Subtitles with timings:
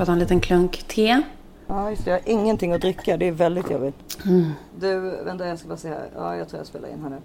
[0.00, 1.22] bara ta en liten klunk te.
[1.66, 2.10] Ja, just det.
[2.10, 3.16] Jag har ingenting att dricka.
[3.16, 3.94] Det är väldigt jobbigt.
[4.26, 4.52] Mm.
[4.78, 6.08] Du, vänta jag ska bara se här.
[6.14, 7.16] Ja, jag tror jag spelar in här nu.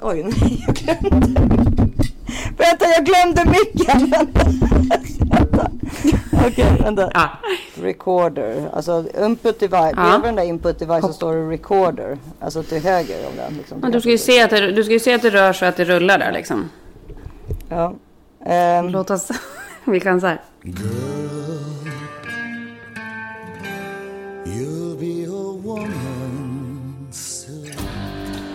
[0.00, 1.40] Oj, nej, jag glömde.
[2.58, 4.10] Vänta, jag glömde micken.
[4.10, 5.70] Vänta.
[6.32, 7.10] Okej, okay, vänta.
[7.14, 7.28] Ja.
[7.74, 8.70] Recorder.
[8.72, 9.76] Alltså input device.
[9.76, 9.92] Ja.
[9.92, 12.18] Bredvid den där input device så står det recorder.
[12.40, 13.54] Alltså till höger om den.
[13.56, 15.52] Liksom, ja, du, ska ju se att det, du ska ju se att det rör
[15.52, 16.70] sig att det rullar där liksom.
[17.68, 17.94] Ja.
[18.78, 19.28] Um, Låt oss.
[19.84, 20.40] Vi chansar.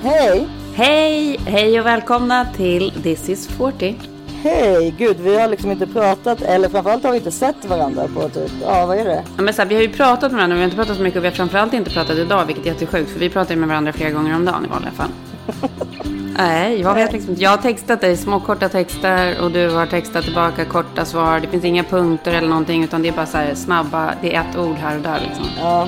[0.03, 0.47] Hej!
[0.73, 1.39] Hej!
[1.45, 3.95] Hej och välkomna till This is 40.
[4.43, 4.95] Hej!
[4.97, 8.51] Gud, vi har liksom inte pratat, eller framförallt har vi inte sett varandra på typ,
[8.61, 9.23] ja vad är det?
[9.37, 10.97] Ja, men så här, vi har ju pratat med varandra, men vi har inte pratat
[10.97, 13.53] så mycket och vi har framförallt inte pratat idag, vilket är jättesjukt, för vi pratar
[13.53, 15.09] ju med varandra flera gånger om dagen i vanliga fall.
[16.37, 17.43] Nej, jag vet liksom inte.
[17.43, 21.39] Jag har textat dig små korta texter och du har textat tillbaka korta svar.
[21.39, 24.41] Det finns inga punkter eller någonting utan det är bara så här snabba, det är
[24.41, 25.45] ett ord här och där liksom.
[25.59, 25.87] Ja.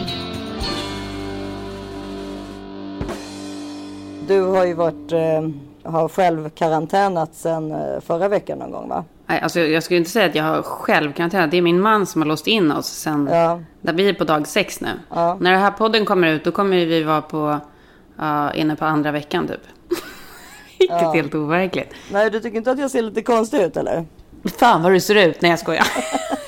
[4.28, 9.06] Du har ju varit, eh, har själv karantänat sen eh, förra veckan någon gång va?
[9.26, 11.52] Nej, alltså jag skulle inte säga att jag har själv karantänat.
[11.52, 13.30] Det är min man som har låst in oss sen.
[13.32, 13.62] Ja.
[13.82, 14.90] Där vi är på dag sex nu.
[15.10, 15.38] Ja.
[15.40, 17.60] När den här podden kommer ut då kommer vi vara på,
[18.20, 19.62] uh, inne på andra veckan typ.
[20.80, 21.12] Vilket ja.
[21.14, 21.94] helt overkligt.
[22.12, 24.06] Nej, du tycker inte att jag ser lite konstig ut eller?
[24.60, 25.42] Fan vad du ser ut.
[25.42, 25.88] Nej, jag skojar.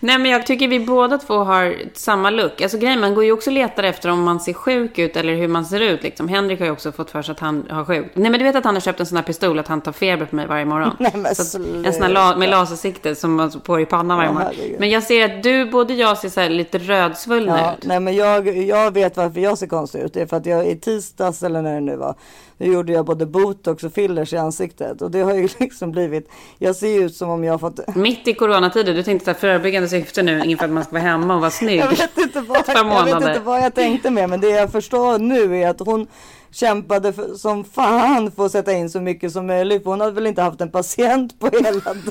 [0.00, 2.60] Nej, men jag tycker vi båda två har samma look.
[2.60, 5.34] Alltså grejen, man går ju också och letar efter om man ser sjuk ut eller
[5.34, 6.02] hur man ser ut.
[6.02, 6.28] Liksom.
[6.28, 8.06] Henrik har ju också fått för sig att han har sjuk.
[8.14, 9.92] Nej, men du vet att han har köpt en sån här pistol att han tar
[9.92, 10.90] feber på mig varje morgon.
[10.98, 14.32] Nej, men så en sån här la med lasersikte som man får i pannan varje
[14.32, 14.52] morgon.
[14.78, 17.86] Men jag ser att du, både jag ser så här lite rödsvullna ja, ut.
[17.86, 20.14] Nej, men jag, jag vet varför jag ser konstig ut.
[20.14, 22.14] Det är för att jag i tisdags eller när det nu var
[22.58, 26.28] nu gjorde jag både botox och fillers i ansiktet och det har ju liksom blivit,
[26.58, 27.96] jag ser ut som om jag har fått...
[27.96, 31.34] Mitt i coronatider, du tänkte att förebyggande syfte nu inför att man ska vara hemma
[31.34, 31.80] och vara snygg.
[31.80, 35.18] Jag vet inte vad, jag vet inte vad jag tänkte med, men det jag förstår
[35.18, 36.06] nu är att hon
[36.50, 39.82] kämpade för, som fan för att sätta in så mycket som möjligt.
[39.82, 42.02] För hon hade väl inte haft en patient på hela dagen.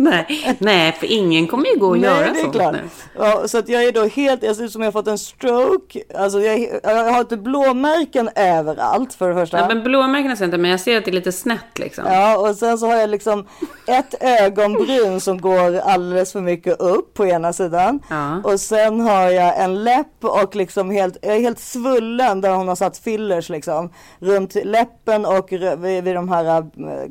[0.02, 2.72] nej, nej, för ingen kommer ju gå och nej, göra det är sånt klart.
[2.72, 2.80] nu.
[3.18, 6.02] Ja, så att jag är då helt, jag ser ut som jag fått en stroke.
[6.14, 9.58] Alltså jag, jag har inte blåmärken överallt för det första.
[9.58, 12.04] Ja, men blåmärken är inte, men jag ser att det är lite snett liksom.
[12.06, 13.46] Ja, och sen så har jag liksom
[13.86, 18.00] ett ögonbryn som går alldeles för mycket upp på ena sidan.
[18.10, 18.42] Ja.
[18.44, 22.68] Och sen har jag en läpp och liksom helt, jag är helt svullen där hon
[22.68, 23.92] har satt fillers liksom.
[24.18, 26.64] Runt läppen och vid, vid de här äh,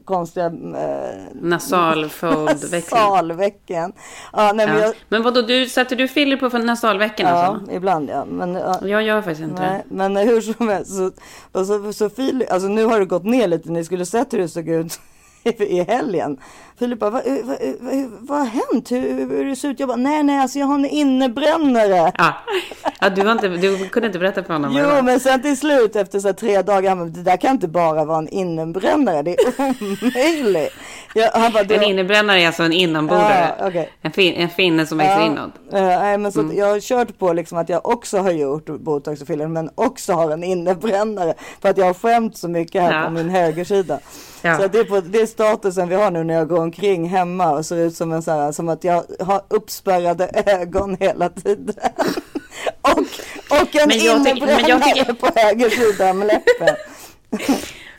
[0.05, 0.45] konstiga...
[0.45, 0.51] Äh,
[2.81, 3.93] Nasalvecken.
[4.33, 4.93] Ja, nej, men, jag...
[5.09, 7.27] men vadå, du, sätter du filler på nasalvecken?
[7.27, 7.71] Ja, alltså?
[7.71, 8.25] ibland ja.
[8.25, 8.87] Men, ja.
[8.87, 9.95] Jag gör faktiskt inte nej, det.
[9.95, 11.11] Men hur som helst, så,
[11.65, 14.49] så, så Filip, alltså nu har det gått ner lite, ni skulle sett hur det
[14.49, 14.99] såg ut
[15.43, 16.37] i helgen.
[16.79, 18.91] Filip bara, vad, vad, vad, vad har hänt?
[18.91, 18.99] Hur,
[19.37, 19.79] hur det ser ut?
[19.79, 22.11] Jag bara, nej, nej, alltså jag har en innebrännare.
[22.17, 22.33] Ja,
[22.99, 24.73] ja du, var inte, du kunde inte berätta för honom.
[24.77, 28.05] Jo, men sen till slut efter så tre dagar, men det där kan inte bara
[28.05, 30.73] vara en innebrännare, det är omöjligt.
[31.13, 33.55] Ja, han bara, en innebrännare är alltså en inombordare.
[33.59, 33.85] Ja, okay.
[34.01, 35.51] en, fin, en finne som växer ja, inåt.
[35.71, 36.57] Nej, men så mm.
[36.57, 40.13] jag har kört på liksom att jag också har gjort botox och filler, men också
[40.13, 41.33] har en innebrännare.
[41.61, 43.05] För att jag har skämt så mycket här ja.
[43.05, 43.99] på min högersida.
[44.41, 44.57] Ja.
[44.57, 47.51] Så det är, på, det är statusen vi har nu när jag går omkring hemma
[47.51, 51.75] och ser ut som en så här, som att jag har uppspärrade ögon hela tiden.
[52.81, 52.99] och,
[53.61, 56.75] och en innebrännare på höger sida med läppen.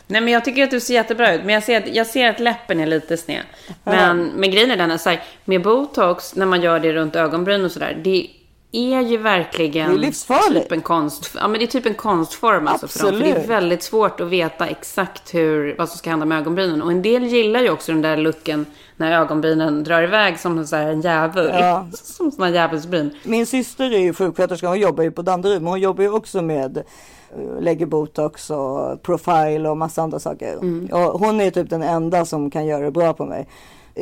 [0.07, 1.45] Nej men jag tycker att du ser jättebra ut.
[1.45, 3.43] Men jag ser att, jag ser att läppen är lite sned.
[3.85, 7.73] Men, men grejen är den att med botox, när man gör det runt ögonbryn och
[7.73, 8.01] sådär.
[8.05, 8.31] Det
[8.73, 10.63] är ju verkligen det är livsfarligt.
[10.63, 12.67] Typ en konst, ja, men det är typ en konstform.
[12.67, 16.11] Alltså för, dem, för det är väldigt svårt att veta exakt hur, vad som ska
[16.11, 16.83] hända med ögonbrynen.
[16.83, 18.67] Och en del gillar ju också den där looken
[18.97, 21.51] när ögonbrynen drar iväg som så en djävul.
[21.53, 21.87] Ja.
[21.93, 23.11] Som sådana djävulsbryn.
[23.25, 24.69] Min syster är ju sjuksköterska.
[24.69, 25.63] Hon jobbar ju på Danderyd.
[25.63, 30.53] Men hon jobbar ju också med eh, lägger botox och profile och massa andra saker.
[30.53, 30.89] Mm.
[30.93, 33.47] Och hon är typ den enda som kan göra det bra på mig.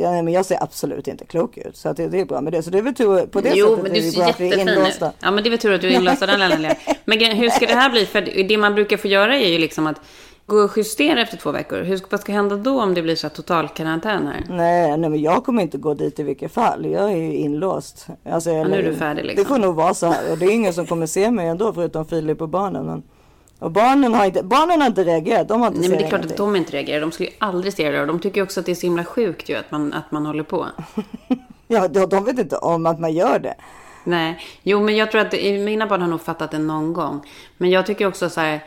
[0.01, 1.77] Ja, men jag ser absolut inte klok ut.
[1.77, 2.63] Så det, det är bra med det.
[2.63, 3.83] Så det är väl tur på det jo, sättet.
[3.83, 5.01] Men du ser jättefin ut.
[5.01, 6.75] Ja, men det är väl tur att du är inlåst den lilla
[7.05, 8.05] Men hur ska det här bli?
[8.05, 10.01] För det man brukar få göra är ju liksom att
[10.49, 11.81] gå och justera efter två veckor.
[11.83, 14.45] Hur, vad ska hända då om det blir så total karantän här?
[14.49, 16.85] Nej, nej, men jag kommer inte gå dit i vilket fall.
[16.85, 18.07] Jag är ju inlåst.
[18.29, 19.43] Alltså, ja, nu är du färdig liksom.
[19.43, 20.31] Det får nog vara så här.
[20.31, 22.85] Och det är ingen som kommer se mig ändå förutom Filip och barnen.
[22.85, 23.03] Men...
[23.59, 25.47] Och barnen har inte, barnen har inte reagerat.
[25.47, 27.01] De har inte Nej, men det är klart att de inte reagerar.
[27.01, 28.05] De skulle ju aldrig se det.
[28.05, 30.43] De tycker också att det är så himla sjukt ju att man, att man håller
[30.43, 30.67] på.
[31.67, 33.55] ja, de vet inte om att man gör det.
[34.03, 37.25] Nej, jo, men jag tror att mina barn har nog fattat det någon gång.
[37.57, 38.63] Men jag tycker också så här.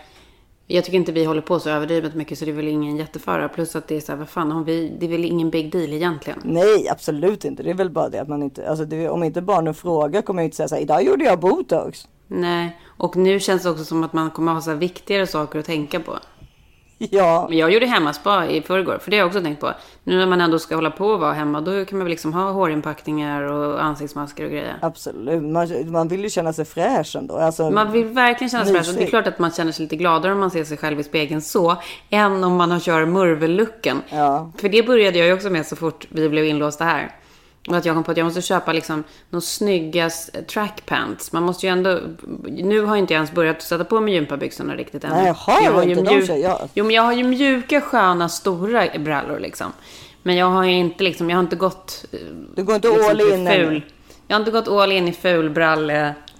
[0.67, 3.49] Jag tycker inte vi håller på så överdrivet mycket så det är väl ingen jättefara.
[3.49, 5.73] Plus att det är så här, vad fan, har vi, det är väl ingen big
[5.73, 6.41] deal egentligen.
[6.45, 7.63] Nej, absolut inte.
[7.63, 10.43] Det är väl bara det att man inte, alltså det, om inte barnen frågar kommer
[10.43, 12.09] jag inte säga så här, idag gjorde jag botox.
[12.35, 15.67] Nej, och nu känns det också som att man kommer ha så viktigare saker att
[15.67, 16.19] tänka på.
[17.11, 17.47] Ja.
[17.49, 19.73] Men jag gjorde hemmaspa i förrgår, för det har jag också tänkt på.
[20.05, 22.33] Nu när man ändå ska hålla på och vara hemma, då kan man väl liksom
[22.33, 24.79] ha hårinpackningar och ansiktsmasker och grejer.
[24.83, 27.37] Absolut, man, man vill ju känna sig fräsch ändå.
[27.37, 28.89] Alltså, man vill verkligen känna sig fräsch.
[28.89, 31.01] Och det är klart att man känner sig lite gladare om man ser sig själv
[31.01, 31.77] i spegeln så,
[32.11, 34.03] än om man har kört murvellucken.
[34.11, 34.53] Ja.
[34.59, 37.22] För det började jag ju också med så fort vi blev inlåsta här.
[37.69, 40.11] Och att jag kom på att jag måste köpa liksom några snygga
[40.51, 41.33] trackpants.
[41.33, 42.01] Man måste ju ändå...
[42.47, 45.11] Nu har inte jag ens börjat sätta på mig gympabyxorna riktigt än.
[45.11, 46.29] Nej, har jag har inte mjuk...
[46.29, 46.69] de jag...
[46.75, 49.73] Jo, men jag har ju mjuka, sköna, stora brallor liksom.
[50.23, 52.05] Men jag har ju inte liksom, jag har inte gått...
[52.55, 53.83] Du går inte liksom, all in ful.
[54.27, 55.51] Jag har inte gått all in i ful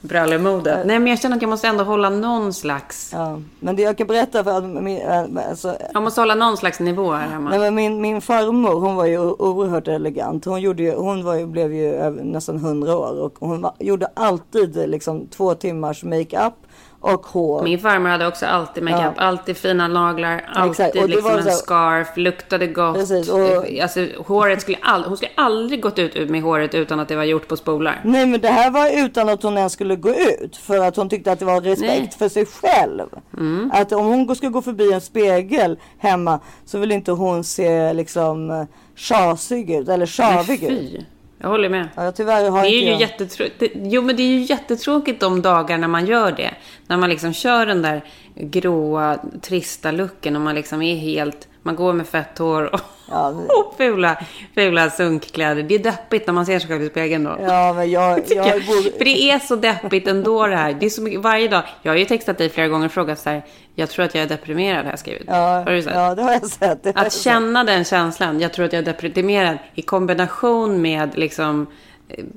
[0.03, 0.87] brallemodet.
[0.87, 3.11] Nej, men jag känner att jag måste ändå hålla någon slags...
[3.13, 6.57] Ja, men det jag kan berätta för att min, äh, alltså, Jag måste hålla någon
[6.57, 7.51] slags nivå här hemma.
[7.51, 10.45] Nej, men min, min farmor, hon var ju oerhört elegant.
[10.45, 14.09] Hon, gjorde ju, hon var ju, blev ju nästan hundra år och hon var, gjorde
[14.15, 16.55] alltid liksom två timmars makeup
[17.03, 17.63] och hår.
[17.63, 19.23] Min farmor hade också alltid makeup, ja.
[19.23, 22.95] alltid fina naglar, alltid liksom en scarf, luktade gott.
[22.95, 23.81] Precis, och...
[23.83, 25.05] Alltså, håret skulle all...
[25.05, 28.01] Hon skulle aldrig gått ut med håret utan att det var gjort på spolar.
[28.05, 30.57] Nej, men det här var utan att hon ens skulle gå ut.
[30.57, 32.11] För att hon tyckte att det var respekt Nej.
[32.19, 33.09] för sig själv.
[33.39, 33.71] Mm.
[33.75, 38.67] Att om hon skulle gå förbi en spegel hemma så vill inte hon se liksom
[38.97, 41.07] tjasig ut eller tjavig ut.
[41.43, 41.89] Jag håller med.
[41.95, 43.01] Ja, tyvärr har det är inte ju jag.
[43.01, 43.73] jättetråkigt.
[43.75, 46.55] Jo, men det är ju jättetråkigt de dagar när man gör det.
[46.87, 48.05] När man liksom kör den där
[48.35, 51.49] gråa, trista looken och man liksom är helt...
[51.65, 52.81] Man går med fett hår och,
[53.11, 53.45] ja, men...
[53.51, 54.17] och fula,
[54.55, 55.63] fula sunkkläder.
[55.63, 57.37] Det är deppigt när man ser sig själv i spegeln då.
[57.41, 58.23] Ja, men jag...
[58.29, 60.77] jag, jag För det är så deppigt ändå det här.
[60.81, 61.63] Det är så mycket, varje dag.
[61.83, 63.43] Jag har ju textat dig flera gånger och frågat så här.
[63.75, 65.23] Jag tror att jag är deprimerad har jag skrivit.
[65.27, 65.95] Ja, har du sett?
[65.95, 66.85] ja det har jag sett.
[66.85, 67.67] Har att jag känna sett.
[67.67, 68.41] den känslan.
[68.41, 71.67] Jag tror att jag är deprimerad i kombination med liksom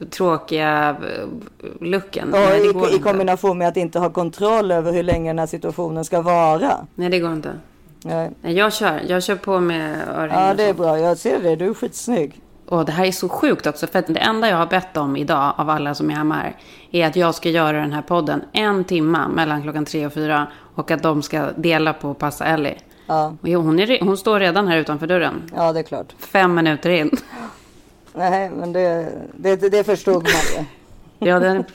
[0.10, 1.24] tråkiga eh.
[1.24, 5.46] Och Nej, i, i, kombination med att inte ha kontroll över hur länge den här
[5.46, 6.88] situationen ska vara.
[6.96, 7.54] Nej, det går inte.
[8.04, 8.32] Nej.
[8.42, 9.02] Jag kör.
[9.08, 10.48] Jag kör på med örhängen.
[10.48, 11.00] Ja, det är bra.
[11.00, 11.56] Jag ser det.
[11.56, 12.42] Du är skitsnygg.
[12.68, 13.88] Och det här är så sjukt också.
[13.88, 16.56] För att det enda jag har bett om idag av alla som är hemma här.
[16.92, 20.48] Är att jag ska göra den här podden en timma mellan klockan tre och fyra.
[20.76, 22.78] Och att de ska dela på passa Ellie.
[23.08, 23.36] Ja.
[23.42, 25.52] Och hon, är, hon står redan här utanför dörren.
[25.56, 26.14] Ja, det är klart.
[26.20, 27.12] Fem minuter in.
[28.18, 30.66] Nej, men det, det, det förstod man ju.
[31.20, 31.66] Ja, det är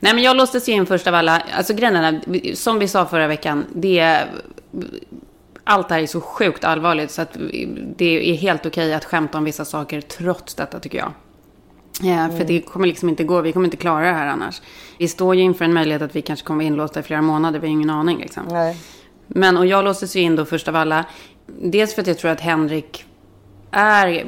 [0.00, 1.42] Nej, men jag låstes in först av alla.
[1.56, 2.20] Alltså grejen
[2.54, 3.64] som vi sa förra veckan.
[3.74, 4.18] Det
[5.64, 7.36] allt det här är så sjukt allvarligt så att
[7.96, 11.12] det är helt okej att skämta om vissa saker trots detta tycker jag.
[12.02, 12.46] Ja, för mm.
[12.46, 14.62] det kommer liksom inte gå, vi kommer inte klara det här annars.
[14.98, 17.58] Vi står ju inför en möjlighet att vi kanske kommer vara inlåsta i flera månader,
[17.58, 18.42] vi har ingen aning liksom.
[18.50, 18.76] Nej.
[19.26, 21.04] Men, och jag låstes ju in då först av alla.
[21.46, 23.04] Dels för att jag tror att Henrik
[23.70, 24.26] är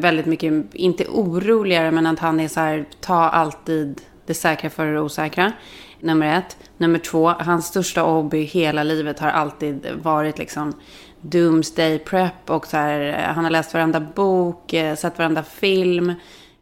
[0.00, 4.86] väldigt mycket, inte oroligare, men att han är så här, ta alltid det säkra för
[4.86, 5.52] det osäkra.
[6.00, 6.56] Nummer ett.
[6.76, 10.72] Nummer två, hans största hobby hela livet har alltid varit liksom
[11.20, 16.14] Doomsday Prep och så här, han har läst varenda bok, eh, sett varenda film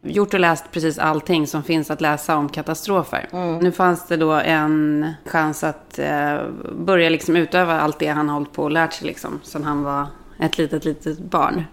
[0.03, 3.29] gjort och läst precis allting som finns att läsa om katastrofer.
[3.33, 3.59] Mm.
[3.59, 6.39] Nu fanns det då en chans att eh,
[6.73, 9.83] börja liksom utöva allt det han har hållit på och lärt sig liksom, sen han
[9.83, 10.07] var
[10.41, 11.65] ett litet, litet barn.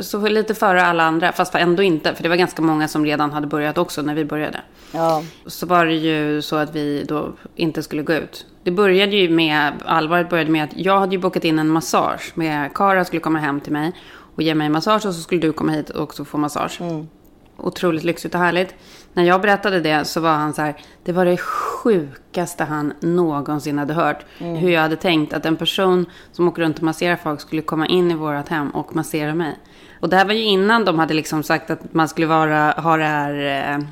[0.00, 2.14] så lite före alla andra, fast ändå inte.
[2.14, 4.60] För det var ganska många som redan hade börjat också när vi började.
[4.92, 5.22] Ja.
[5.46, 8.46] Så var det ju så att vi då inte skulle gå ut.
[8.62, 12.32] Det började ju med, allvaret började med att jag hade ju bokat in en massage.
[12.34, 13.92] Med Kara skulle komma hem till mig
[14.34, 16.80] och ge mig massage och så skulle du komma hit och också få massage.
[16.80, 17.08] Mm.
[17.56, 18.74] Otroligt lyxigt och härligt.
[19.12, 23.78] När jag berättade det så var han så här, det var det sjukaste han någonsin
[23.78, 24.24] hade hört.
[24.38, 24.56] Mm.
[24.56, 27.86] Hur jag hade tänkt att en person som åker runt och masserar folk skulle komma
[27.86, 29.58] in i vårt hem och massera mig.
[30.00, 32.96] Och det här var ju innan de hade liksom sagt att man skulle vara, ha
[32.96, 33.86] det här eh,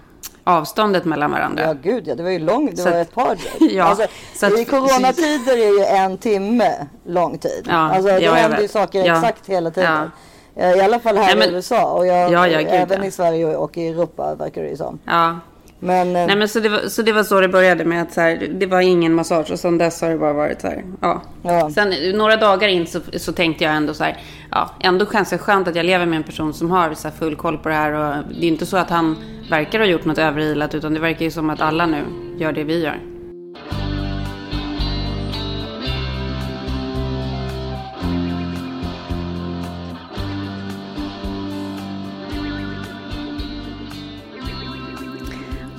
[0.44, 1.62] avståndet mellan varandra.
[1.62, 2.14] Ja, gud ja.
[2.14, 2.76] Det var ju långt.
[2.76, 7.38] Det så var ett par ja, alltså, att, I coronatider är ju en timme lång
[7.38, 7.66] tid.
[7.68, 9.16] Ja, alltså, det ja, händer ju saker ja.
[9.16, 9.92] exakt hela tiden.
[9.92, 10.10] Ja.
[10.56, 13.56] I alla fall här Nej, men, i USA och jag, ja, ja, även i Sverige
[13.56, 14.98] och i Europa verkar det ju som.
[15.04, 15.38] Ja.
[15.78, 18.12] Men, eh, Nej, men så, det var, så det var så det började med att
[18.12, 20.84] så här, det var ingen massage och sen dess har det bara varit så här.
[21.00, 21.22] Ja.
[21.42, 21.70] ja.
[21.70, 24.22] Sen några dagar in så, så tänkte jag ändå så här.
[24.50, 27.58] Ja, ändå kanske skönt att jag lever med en person som har så full koll
[27.58, 27.92] på det här.
[27.92, 29.16] Och det är inte så att han
[29.50, 32.04] verkar ha gjort något överilat utan det verkar ju som att alla nu
[32.36, 33.13] gör det vi gör.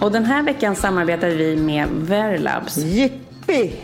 [0.05, 2.77] Och den här veckan samarbetar vi med Verlabs.
[2.77, 3.75] Jippi!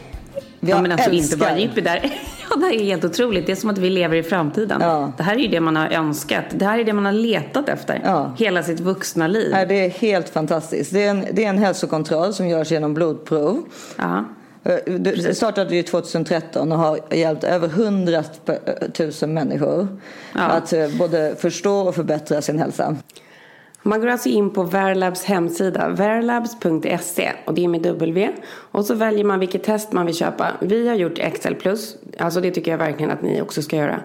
[0.59, 1.23] Jag ja, men alltså älskar.
[1.23, 1.99] inte bara jippi där.
[2.49, 3.45] ja, det är helt otroligt.
[3.45, 4.81] Det är som att vi lever i framtiden.
[4.81, 5.11] Ja.
[5.17, 6.43] Det här är ju det man har önskat.
[6.51, 8.01] Det här är det man har letat efter.
[8.03, 8.33] Ja.
[8.37, 9.51] Hela sitt vuxna liv.
[9.51, 10.93] Ja, det är helt fantastiskt.
[10.93, 13.63] Det är en, det är en hälsokontroll som görs genom blodprov.
[13.95, 14.25] Ja.
[14.63, 18.23] Eh, det startade ju 2013 och har hjälpt över 100
[19.21, 19.87] 000 människor
[20.33, 20.41] ja.
[20.41, 22.95] att eh, både förstå och förbättra sin hälsa.
[23.83, 28.29] Man går alltså in på Verlabs hemsida, verlabs.se och det är med W.
[28.53, 30.47] Och så väljer man vilket test man vill köpa.
[30.59, 33.99] Vi har gjort XL plus, alltså det tycker jag verkligen att ni också ska göra.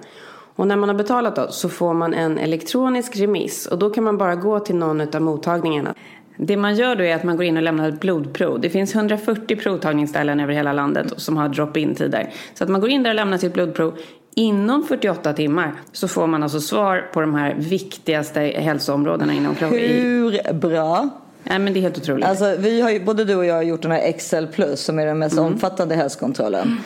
[0.56, 4.04] Och när man har betalat då så får man en elektronisk remiss och då kan
[4.04, 5.95] man bara gå till någon av mottagningarna.
[6.37, 8.61] Det man gör då är att man går in och lämnar ett blodprov.
[8.61, 12.33] Det finns 140 provtagningsställen över hela landet som har drop-in tider.
[12.54, 13.99] Så att man går in där och lämnar sitt blodprov.
[14.38, 19.78] Inom 48 timmar så får man alltså svar på de här viktigaste hälsoområdena inom kroppen.
[19.78, 21.09] Hur bra?
[21.43, 22.26] Nej, men det är helt otroligt.
[22.26, 24.99] Alltså, vi har ju, både du och jag har gjort den här XL plus som
[24.99, 25.45] är den mest mm.
[25.45, 26.78] omfattande hälsokontrollen.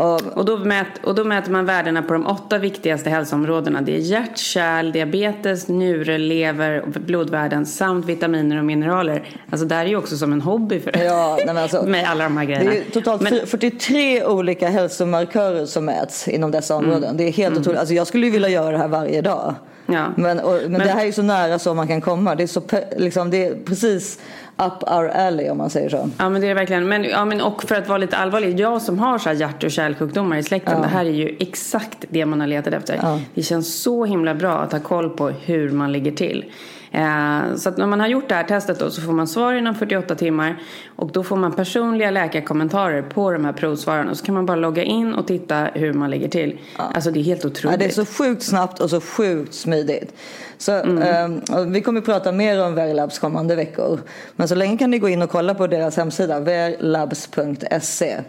[0.00, 0.12] Mm.
[0.12, 3.80] Och, och, då mät, och då mäter man värdena på de åtta viktigaste hälsoområdena.
[3.80, 9.28] Det är hjärt, kärl, diabetes, njure, lever, blodvärden samt vitaminer och mineraler.
[9.50, 12.24] Alltså det här är ju också som en hobby för ja, nej, alltså, med alla
[12.24, 12.70] de här grejerna.
[12.70, 17.04] Det är totalt men, 43 olika hälsomarkörer som mäts inom dessa områden.
[17.04, 17.60] Mm, det är helt mm.
[17.60, 17.80] otroligt.
[17.80, 19.54] Alltså jag skulle ju vilja göra det här varje dag.
[19.86, 20.06] Ja.
[20.16, 22.34] Men, och, men, men, det här är ju så nära så man kan komma.
[22.34, 22.62] Det är, så,
[22.96, 24.18] liksom, det är precis
[24.66, 26.10] up our alley om man säger så.
[26.18, 26.88] Ja men det är det verkligen.
[26.88, 28.60] Men, ja, men och för att vara lite allvarlig.
[28.60, 30.74] Jag som har så här hjärt och kärlsjukdomar i släkten.
[30.76, 30.82] Ja.
[30.82, 32.98] Det här är ju exakt det man har letat efter.
[33.02, 33.20] Ja.
[33.34, 36.44] Det känns så himla bra att ha koll på hur man ligger till.
[36.92, 39.54] Eh, så att när man har gjort det här testet då så får man svar
[39.54, 40.62] inom 48 timmar
[40.96, 44.56] och då får man personliga läkarkommentarer på de här provsvaren och så kan man bara
[44.56, 46.58] logga in och titta hur man ligger till.
[46.78, 46.84] Ja.
[46.94, 47.80] Alltså det är helt otroligt.
[47.80, 50.14] Ja, det är så sjukt snabbt och så sjukt smidigt.
[50.58, 51.42] Så, mm.
[51.52, 54.00] eh, vi kommer att prata mer om Verlabs kommande veckor.
[54.36, 58.20] Men så länge kan ni gå in och kolla på deras hemsida, verlabs.se.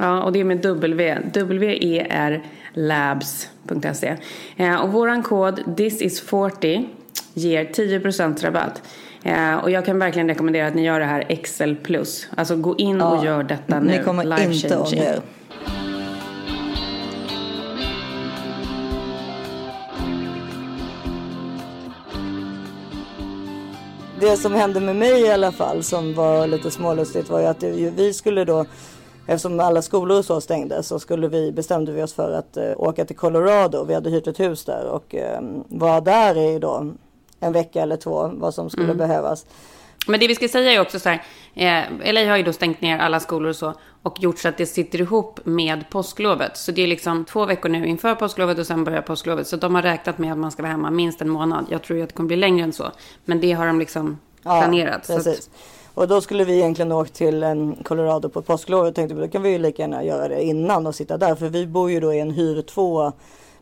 [0.00, 1.18] Ja, och det är med W.
[1.32, 2.44] W-E-R
[2.74, 4.16] labs.se.
[4.56, 6.88] Eh, och våran kod this is 40
[7.34, 8.82] ger 10% rabatt.
[9.22, 12.28] Eh, och jag kan verkligen rekommendera att ni gör det här Excel plus.
[12.36, 13.90] Alltså gå in och ja, gör detta nu.
[13.90, 15.20] Ni kommer Life inte ångra er.
[24.20, 27.62] Det som hände med mig i alla fall som var lite smålustigt var ju att
[27.96, 28.64] vi skulle då
[29.26, 32.72] Eftersom alla skolor och så stängdes så skulle vi, bestämde vi oss för att uh,
[32.76, 33.84] åka till Colorado.
[33.84, 36.92] Vi hade hyrt ett hus där och um, var där i då
[37.44, 38.98] en vecka eller två vad som skulle mm.
[38.98, 39.46] behövas.
[40.06, 41.22] Men det vi ska säga är också så här,
[41.54, 44.56] eh, LA har ju då stängt ner alla skolor och så och gjort så att
[44.56, 46.56] det sitter ihop med påsklovet.
[46.56, 49.46] Så det är liksom två veckor nu inför påsklovet och sen börjar påsklovet.
[49.46, 51.66] Så de har räknat med att man ska vara hemma minst en månad.
[51.70, 52.90] Jag tror ju att det kommer bli längre än så.
[53.24, 55.06] Men det har de liksom planerat.
[55.08, 55.50] Ja, precis.
[55.94, 59.50] Och då skulle vi egentligen åka till Colorado på påsklovet och tänkte då kan vi
[59.50, 61.34] ju lika gärna göra det innan och sitta där.
[61.34, 63.12] För vi bor ju då i en hyrtvåa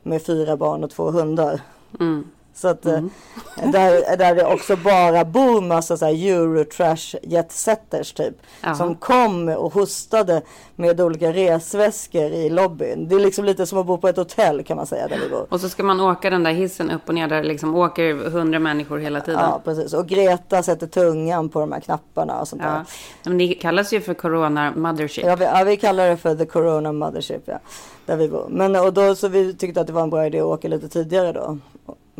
[0.02, 1.60] med fyra barn och två hundar.
[2.00, 2.24] Mm.
[2.54, 3.10] Så att mm.
[3.56, 8.34] Där, där det också bara bor massa så här Eurotrash jetsetters typ.
[8.64, 8.74] Aha.
[8.74, 10.42] Som kom och hostade
[10.76, 13.08] med olika resväskor i lobbyn.
[13.08, 15.28] Det är liksom lite som att bo på ett hotell kan man säga där vi
[15.28, 15.46] bor.
[15.48, 18.58] Och så ska man åka den där hissen upp och ner där liksom åker hundra
[18.58, 19.40] människor hela tiden.
[19.40, 19.92] Ja precis.
[19.92, 22.70] Och Greta sätter tungan på de här knapparna och sånt ja.
[22.70, 22.84] där.
[23.24, 25.24] Men det kallas ju för Corona Mothership.
[25.24, 27.42] Ja vi, ja, vi kallar det för The Corona Mothership.
[27.44, 27.58] Ja.
[28.06, 28.46] Där vi bor.
[28.50, 30.88] Men och då så vi tyckte att det var en bra idé att åka lite
[30.88, 31.58] tidigare då.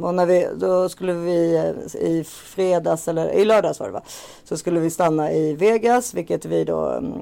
[0.04, 4.02] Och när vi, då skulle vi eh, i fredags, eller i lördags var det va?
[4.44, 7.12] Så skulle vi stanna i Vegas, vilket vi då, mm,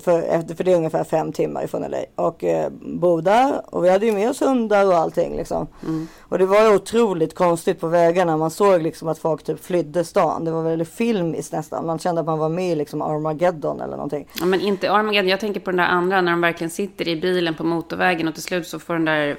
[0.00, 1.98] för, för det är ungefär fem timmar ifrån LA.
[2.14, 3.74] Och eh, bo där.
[3.74, 5.66] Och vi hade ju med oss hundar och allting liksom.
[5.82, 6.08] Mm.
[6.20, 8.36] Och det var otroligt konstigt på vägarna.
[8.36, 10.44] Man såg liksom att folk typ flydde stan.
[10.44, 11.86] Det var väldigt filmiskt nästan.
[11.86, 14.28] Man kände att man var med i liksom Armageddon eller någonting.
[14.40, 15.28] Ja, men inte Armageddon.
[15.28, 18.34] Jag tänker på den där andra när de verkligen sitter i bilen på motorvägen och
[18.34, 19.38] till slut så får den där,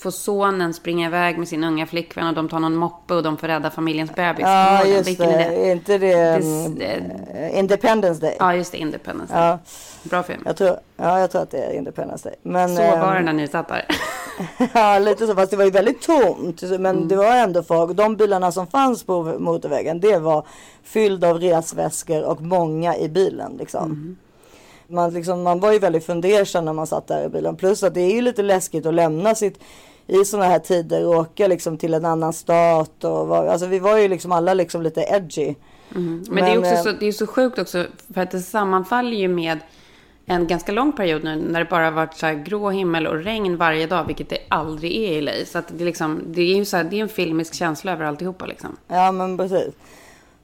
[0.00, 3.36] får sonen springa iväg med sin unga flickvän och de tar någon moppe och de
[3.36, 4.42] får rädda familjens bebis.
[4.42, 5.24] Ja, just det.
[5.24, 6.82] Är inte det um,
[7.52, 8.36] Independence Day?
[8.38, 8.78] Ja, just det.
[8.78, 9.42] Independence Day.
[9.42, 9.58] Ja.
[10.02, 10.42] Bra film.
[10.46, 12.38] Jag tror, ja, jag tror att det är Independence Day.
[12.42, 13.86] Men, så var det när ni satt där.
[14.74, 15.34] ja, lite så.
[15.34, 16.62] Fast det var ju väldigt tomt.
[16.62, 17.08] Men mm.
[17.08, 17.96] det var ändå folk.
[17.96, 20.46] De bilarna som fanns på motorvägen, det var
[20.82, 23.56] fylld av resväskor och många i bilen.
[23.58, 23.84] Liksom.
[23.84, 24.16] Mm.
[24.90, 27.56] Man, liksom, man var ju väldigt fundersam när man satt där i bilen.
[27.56, 29.60] Plus att det är ju lite läskigt att lämna sitt
[30.08, 33.04] i sådana här tider och åka liksom till en annan stat.
[33.04, 35.54] Och var, alltså vi var ju liksom alla liksom lite edgy.
[35.94, 36.24] Mm.
[36.28, 38.40] Men, Men, det är också eh, så, det är så sjukt också för att det
[38.40, 39.58] sammanfaller ju med
[40.26, 43.56] en ganska lång period nu när det bara varit så här grå himmel och regn
[43.56, 45.32] varje dag, vilket det aldrig är i LA.
[45.46, 48.46] Så det, liksom, det är ju så här, det är en filmisk känsla över alltihopa
[48.46, 48.76] liksom.
[48.88, 49.74] Ja, men precis.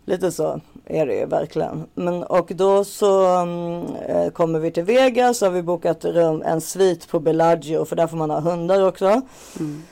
[0.05, 1.87] Lite så är det ju verkligen.
[1.95, 3.25] Men, och då så
[4.09, 7.97] äh, kommer vi till Vegas och har vi bokat rum, en svit på Bellagio för
[7.97, 9.23] där får man ha hundar också.
[9.61, 9.83] Mm.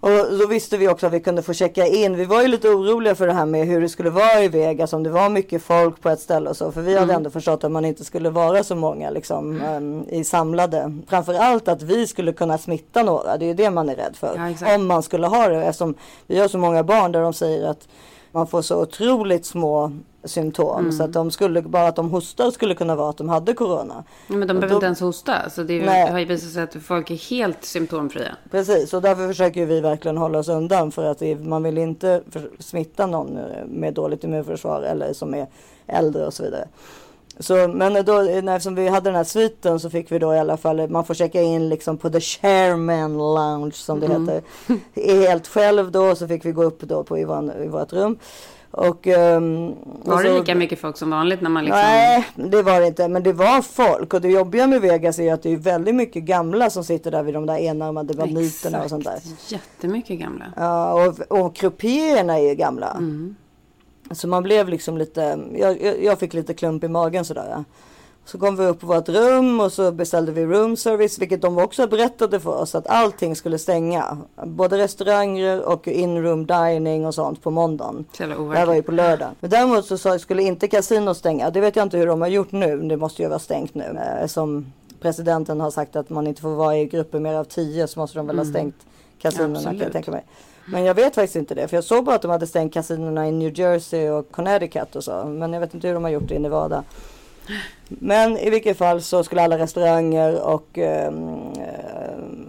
[0.00, 2.16] Och då visste vi också att vi kunde få checka in.
[2.16, 4.92] Vi var ju lite oroliga för det här med hur det skulle vara i Vegas.
[4.92, 6.72] Om det var mycket folk på ett ställe och så.
[6.72, 7.00] För vi mm.
[7.00, 10.98] hade ändå förstått att man inte skulle vara så många liksom um, i samlade.
[11.08, 13.36] Framförallt att vi skulle kunna smitta några.
[13.36, 14.54] Det är ju det man är rädd för.
[14.60, 15.64] Ja, om man skulle ha det.
[15.64, 15.94] Eftersom
[16.26, 17.88] vi har så många barn där de säger att
[18.32, 19.92] man får så otroligt små
[20.24, 20.78] symptom.
[20.80, 20.92] Mm.
[20.92, 24.04] Så att de skulle, bara att de hostar skulle kunna vara att de hade corona.
[24.26, 25.50] Men de behöver då, inte ens hosta.
[25.50, 28.36] Så det är, har ju visat sig att folk är helt symptomfria.
[28.50, 30.92] Precis, och därför försöker vi verkligen hålla oss undan.
[30.92, 32.22] För att man vill inte
[32.58, 35.46] smitta någon med dåligt immunförsvar eller som är
[35.86, 36.68] äldre och så vidare.
[37.40, 40.56] Så, men då, eftersom vi hade den här sviten så fick vi då i alla
[40.56, 44.28] fall, man får checka in liksom på the chairman lounge som det mm.
[44.28, 44.42] heter.
[44.94, 48.18] Helt själv då så fick vi gå upp då på i, vår, i vårt rum.
[48.70, 49.66] Och, um,
[50.02, 51.80] var och så, det lika mycket folk som vanligt när man liksom...
[51.80, 53.08] Nej, det var det inte.
[53.08, 54.14] Men det var folk.
[54.14, 57.22] Och det jobbiga med Vegas är att det är väldigt mycket gamla som sitter där
[57.22, 59.18] vid de där enarmade banditerna och sånt där.
[59.48, 60.44] Jättemycket gamla.
[60.56, 62.90] Ja, och, och är ju gamla.
[62.90, 63.36] Mm.
[64.10, 67.64] Så man blev liksom lite, jag, jag fick lite klump i magen sådär.
[68.24, 71.58] Så kom vi upp på vårt rum och så beställde vi room service, vilket de
[71.58, 74.18] också berättade för oss att allting skulle stänga.
[74.44, 78.04] Både restauranger och in-room dining och sånt på måndagen.
[78.16, 79.28] Det här var ju på lördag.
[79.40, 81.50] Men däremot så sa, skulle inte kasinot stänga.
[81.50, 82.78] Det vet jag inte hur de har gjort nu.
[82.88, 83.98] Det måste ju vara stängt nu.
[84.20, 87.88] Eh, som presidenten har sagt att man inte får vara i grupper mer av tio
[87.88, 88.54] så måste de väl ha mm.
[88.54, 88.76] stängt
[89.18, 90.24] kasinorna kan jag tänka mig.
[90.66, 91.68] Men jag vet faktiskt inte det.
[91.68, 95.04] För jag såg bara att de hade stängt kasinorna i New Jersey och Connecticut och
[95.04, 95.24] så.
[95.24, 96.84] Men jag vet inte hur de har gjort det i Nevada.
[97.88, 101.52] Men i vilket fall så skulle alla restauranger och um,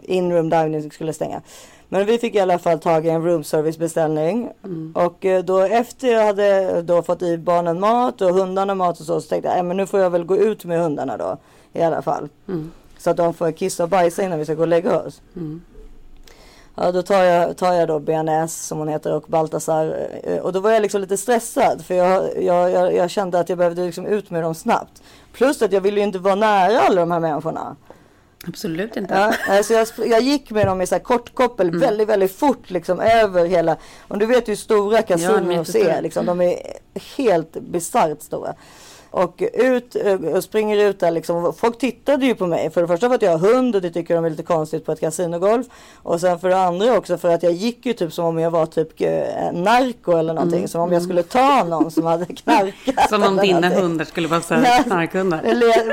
[0.04, 1.42] in-room dining skulle stänga.
[1.90, 4.52] Men vi fick i alla fall tag i en room service beställning.
[4.64, 4.94] Mm.
[4.96, 9.06] Och eh, då efter jag hade då fått i barnen mat och hundarna mat och
[9.06, 11.38] så, så tänkte jag äh, men nu får jag väl gå ut med hundarna då.
[11.74, 12.30] I alla fall.
[12.48, 12.72] Mm.
[12.98, 15.22] Så att de får kissa och bajsa innan vi ska gå och lägga oss.
[15.36, 15.62] Mm.
[16.76, 20.08] Ja, då tar jag, tar jag då BNS som hon heter och Baltasar.
[20.24, 23.50] Eh, och då var jag liksom lite stressad för jag, jag, jag, jag kände att
[23.50, 25.04] jag behövde liksom ut med dem snabbt.
[25.34, 27.76] Plus att jag ville ju inte vara nära alla de här människorna.
[28.48, 29.14] Absolut inte.
[29.14, 31.80] Ja, alltså jag, jag gick med dem i så här kort koppel mm.
[31.80, 33.78] väldigt, väldigt fort liksom över hela.
[34.08, 36.02] Och du vet hur stora kasinon ja, är.
[36.02, 36.60] Liksom, de är
[37.18, 38.54] helt bisarrt stora.
[39.12, 41.54] Och ut eh, och springer ut där liksom.
[41.54, 42.70] Folk tittade ju på mig.
[42.70, 44.86] För det första för att jag har hund och det tycker de är lite konstigt
[44.86, 45.68] på ett kasinogolf.
[45.96, 48.52] Och sen för det andra också för att jag gick ju typ som om jag
[48.52, 50.60] var typ eh, narko eller någonting.
[50.60, 50.68] Mm.
[50.68, 53.10] Som om jag skulle ta någon som hade knarkat.
[53.10, 55.42] som om dina hundar skulle vara så här knarkhundar.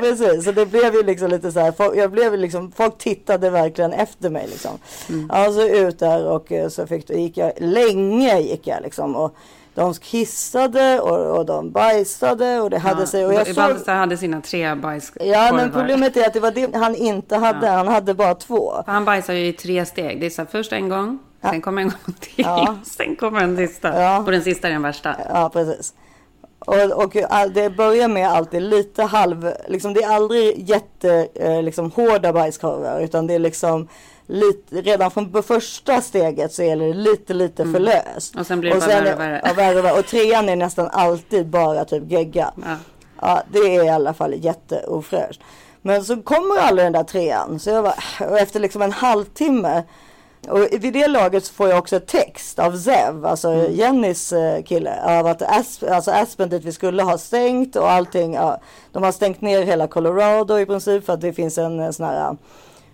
[0.00, 1.74] Precis, så det blev ju liksom lite så här.
[1.96, 4.78] Jag blev liksom, folk tittade verkligen efter mig liksom.
[5.08, 5.30] Mm.
[5.30, 9.16] Alltså ut där och eh, så fick, gick jag, länge gick jag liksom.
[9.16, 9.36] Och,
[9.78, 13.26] de kissade och, och de bajsade och det hade ja, sig.
[13.26, 13.94] Och jag såg...
[13.94, 15.32] hade sina tre bajskorvar.
[15.32, 17.66] Ja, men problemet är att det var det han inte hade.
[17.66, 17.72] Ja.
[17.72, 18.82] Han hade bara två.
[18.86, 20.20] Han bajsar ju i tre steg.
[20.20, 21.50] Det är så här, först en gång, ja.
[21.50, 22.46] sen kommer en gång till,
[22.84, 24.18] sen kommer en sista.
[24.18, 25.16] Och den sista är den värsta.
[25.28, 25.94] Ja, precis.
[26.58, 27.16] Och, och
[27.54, 33.00] det börjar med alltid lite halv, liksom det är aldrig jätte, eh, liksom hårda bajskorvar
[33.00, 33.88] utan det är liksom
[34.28, 37.74] lite, redan från första steget så är det lite, lite mm.
[37.74, 38.36] för löst.
[38.36, 39.40] Och sen blir det och bara värre och värre.
[39.44, 39.98] Ja, värre, värre.
[39.98, 42.52] Och trean är nästan alltid bara typ gegga.
[42.56, 42.76] Ja.
[43.20, 45.40] ja, det är i alla fall jätteofräscht.
[45.82, 47.60] Men så kommer aldrig den där trean.
[47.60, 49.84] Så jag var, och efter liksom en halvtimme
[50.48, 53.72] och vid det laget så får jag också text av Zev, alltså mm.
[53.72, 58.34] Jennys eh, kille, av att Asp alltså Aspen dit vi skulle ha stängt och allting.
[58.34, 58.60] Ja,
[58.92, 62.06] de har stängt ner hela Colorado i princip för att det finns en eh, sån
[62.06, 62.36] här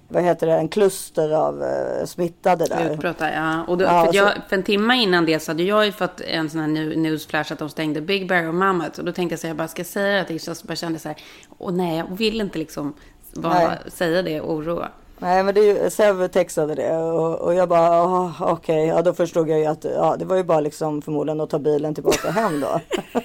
[0.08, 2.92] vad heter det, en kluster av uh, smittade där.
[2.92, 3.64] Utbrottar, ja.
[3.64, 6.20] Och då, ja, för, jag, för en timme innan det så hade jag ju fått
[6.20, 8.98] en sån här newsflash att de stängde Big Bear och Mammoth.
[8.98, 10.54] Och då tänkte jag så här, jag bara ska säga det Isha.
[10.54, 11.18] Så bara kände så här,
[11.58, 12.94] åh nej, jag vill inte liksom
[13.34, 14.88] bara säga det och oroa.
[15.18, 18.87] Nej men det Sev textade det och, och jag bara oh, okej, okay.
[18.87, 21.59] ja då förstod jag ju att ja, det var ju bara liksom förmodligen att ta
[21.59, 22.81] bilen tillbaka hem då.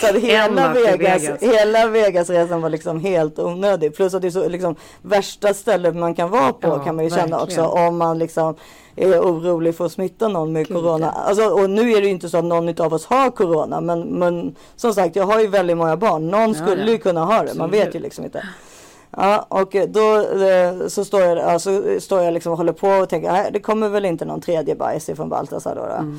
[0.00, 1.42] Så att hela, Vegas, Vegas.
[1.42, 3.96] hela Vegasresan var liksom helt onödig.
[3.96, 7.04] Plus att det är så liksom värsta stället man kan vara på ja, kan man
[7.04, 7.28] ju verkligen.
[7.28, 8.54] känna också om man liksom
[8.96, 11.10] är orolig för att smitta någon med Gud, corona.
[11.10, 13.80] Alltså, och nu är det ju inte så att någon av oss har corona.
[13.80, 16.28] Men, men som sagt, jag har ju väldigt många barn.
[16.28, 17.54] Någon ja, skulle ju kunna ha det.
[17.54, 18.44] Man vet ju liksom inte.
[19.16, 23.08] Ja, och då eh, så står jag, alltså, står jag liksom och håller på och
[23.08, 25.86] tänker, nej, det kommer väl inte någon tredje bajs ifrån Baltasar då.
[25.86, 25.92] då.
[25.92, 26.18] Mm.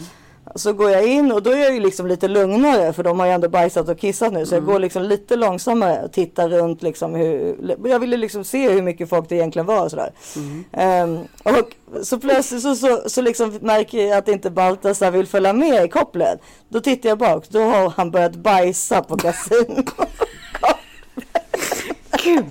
[0.55, 3.27] Så går jag in och då är jag ju liksom lite lugnare för de har
[3.27, 4.45] ju ändå bajsat och kissat nu.
[4.45, 4.65] Så mm.
[4.65, 8.81] jag går liksom lite långsammare och tittar runt liksom hur, jag ville liksom se hur
[8.81, 10.11] mycket folk det egentligen var och sådär.
[10.35, 11.09] Mm.
[11.09, 15.53] Um, och så plötsligt så, så, så liksom märker jag att inte Baltasar vill följa
[15.53, 16.39] med i kopplet.
[16.69, 19.85] Då tittar jag bak, då har han börjat bajsa på kasinot.
[22.23, 22.45] Gud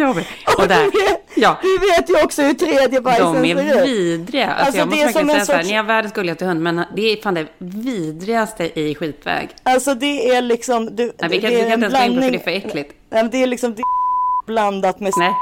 [0.00, 0.26] jobbigt.
[0.58, 0.90] Och där,
[1.36, 1.58] ja.
[1.62, 3.56] Du vet ju också hur tredje bajsen ser ut.
[3.56, 4.46] De är vidriga.
[4.46, 5.46] Alltså, alltså jag måste verkligen säga sorts...
[5.46, 9.48] så här, ni har världens gulligaste hund, men det är fan det vidrigaste i skitväg.
[9.62, 10.96] Alltså det är liksom...
[10.96, 12.68] Du, Nej, vi kan, vi kan inte ens gå in på för det är för
[12.68, 12.94] äckligt.
[13.10, 15.12] Nej, det är liksom det är blandat med...
[15.18, 15.32] Nej.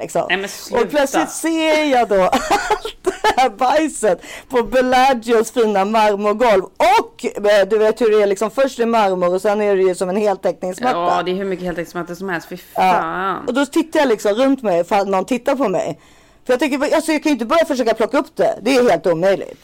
[0.00, 0.26] Liksom.
[0.28, 0.84] Nej, men sluta.
[0.84, 2.96] och plötsligt ser jag då allt
[3.36, 6.64] det här bajset på Bellagios fina marmorgolv.
[6.64, 9.82] Och eh, du vet hur det är liksom först är marmor och sen är det
[9.82, 10.98] ju som en heltäckningsmatta.
[10.98, 12.48] Ja det är hur mycket heltäckningsmatta som helst.
[12.48, 13.18] Fy fan.
[13.18, 13.36] Ja.
[13.46, 16.00] Och då tittar jag liksom runt mig för att någon tittar på mig.
[16.44, 18.58] För jag tänker, alltså jag kan ju inte börja försöka plocka upp det.
[18.62, 19.60] Det är helt omöjligt.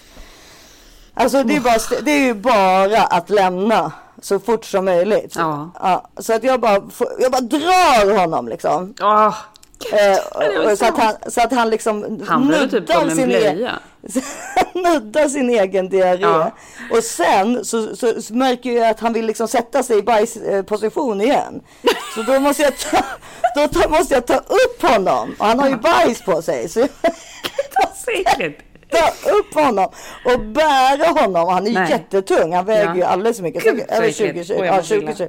[1.14, 5.34] Alltså det är, bara, det är ju bara att lämna så fort som möjligt.
[5.36, 5.70] Ja.
[5.80, 6.82] ja så att jag bara,
[7.18, 8.94] jag bara drar honom liksom.
[9.00, 9.34] Oh.
[9.92, 13.70] Eh, så, att han, så att han liksom han nuddar, typ sin e
[14.74, 16.20] nuddar sin egen diarré.
[16.20, 16.52] Ja.
[16.90, 21.20] Och sen så, så, så, märker jag att han vill liksom sätta sig i bajsposition
[21.20, 21.60] igen.
[22.14, 23.04] Så då måste jag ta,
[23.56, 25.34] då ta, måste jag ta upp honom.
[25.38, 26.68] Och han har ju bajs på sig.
[26.68, 26.88] Så jag,
[28.94, 29.88] ta upp honom
[30.24, 31.48] och bära honom.
[31.48, 31.90] Han är Nej.
[31.90, 32.52] jättetung.
[32.52, 32.96] Han väger ja.
[32.96, 33.62] ju alldeles för mycket.
[33.62, 34.64] Gud, över 20 kilo.
[34.64, 35.28] Ja, 20 kilo.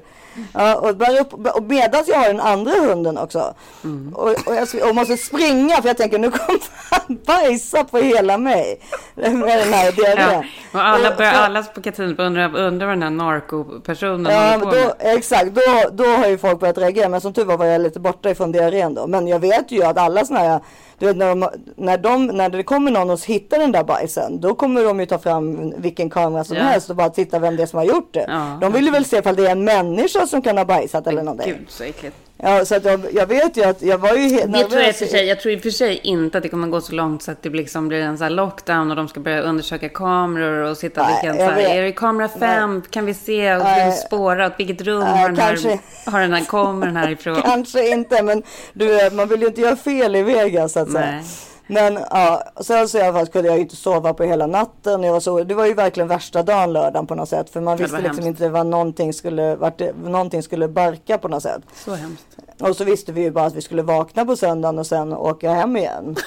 [0.53, 3.53] Ja, och, bära upp, och medan jag har den andra hunden också.
[3.83, 4.13] Mm.
[4.15, 8.37] Och, och, jag och måste springa för jag tänker nu kommer han bajsa på hela
[8.37, 8.79] mig.
[9.15, 10.43] Med den här Ja.
[10.71, 14.65] Och alla, och, alla på Katrineholm undrar, undrar vad den här narkopersonen ja, håller på
[14.65, 14.93] då, med.
[14.99, 17.09] Exakt, då, då har ju folk börjat reagera.
[17.09, 19.07] Men som tur var var jag lite borta ifrån diarrén då.
[19.07, 20.59] Men jag vet ju att alla sådana här
[20.99, 24.39] du vet, när, de, när, de, när det kommer någon och hittar den där bajsen,
[24.39, 26.63] då kommer de ju ta fram vilken kamera som ja.
[26.63, 28.25] helst och bara titta vem det är som har gjort det.
[28.27, 31.07] Ja, de vill ju väl se ifall det är en människa som kan ha bajsat
[31.07, 31.53] eller någonting.
[31.57, 32.15] Gud så äckligt.
[32.37, 34.69] Ja, så att jag, jag, vet ju att jag var ju helt nervös.
[34.69, 36.81] Tror jag, för sig, jag tror i och för sig inte att det kommer gå
[36.81, 39.89] så långt så att det liksom blir en här lockdown och de ska börja undersöka
[39.89, 42.81] kameror och sitta och vilken, så här, är det kamera fem?
[42.89, 43.91] Kan vi se och Nej.
[43.91, 45.79] spåra åt vilket rum Nej, har, den här,
[46.11, 47.41] har den här kameran härifrån?
[47.43, 48.43] kanske inte, men
[48.73, 51.23] du, man vill ju inte göra fel i Vegas så att säga.
[51.67, 55.03] Men ja, sen så i alla fall kunde jag inte sova på hela natten.
[55.03, 57.49] Jag var så, det var ju verkligen värsta dagen lördagen på något sätt.
[57.49, 61.43] För man visste liksom inte vad någonting skulle, vart det, någonting skulle barka på något
[61.43, 61.61] sätt.
[61.75, 62.27] Så hemskt.
[62.61, 65.51] Och så visste vi ju bara att vi skulle vakna på söndagen och sen åka
[65.51, 66.15] hem igen.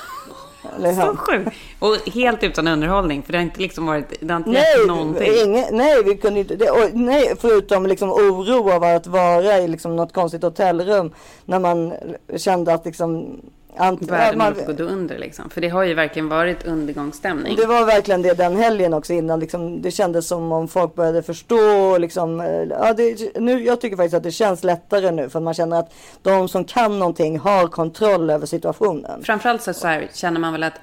[0.79, 1.57] så sjukt.
[1.79, 3.23] Och helt utan underhållning.
[3.23, 5.33] För det har inte liksom varit, det har inte nej, någonting.
[5.45, 9.69] Ingen, nej, vi kunde inte, det, och, nej, förutom liksom oro av att vara i
[9.69, 11.15] liksom något konstigt hotellrum.
[11.45, 11.95] När man
[12.37, 13.41] kände att liksom
[13.79, 15.51] Ant Världen man, att under liksom.
[15.51, 17.57] För det har ju verkligen varit undergångsstämning.
[17.57, 19.41] Det var verkligen det den helgen också innan.
[19.41, 21.99] Liksom, det kändes som om folk började förstå.
[21.99, 25.29] Liksom, eh, ja, det, nu, jag tycker faktiskt att det känns lättare nu.
[25.29, 29.25] För man känner att de som kan någonting har kontroll över situationen.
[29.25, 30.81] Framförallt så, så här, känner man väl att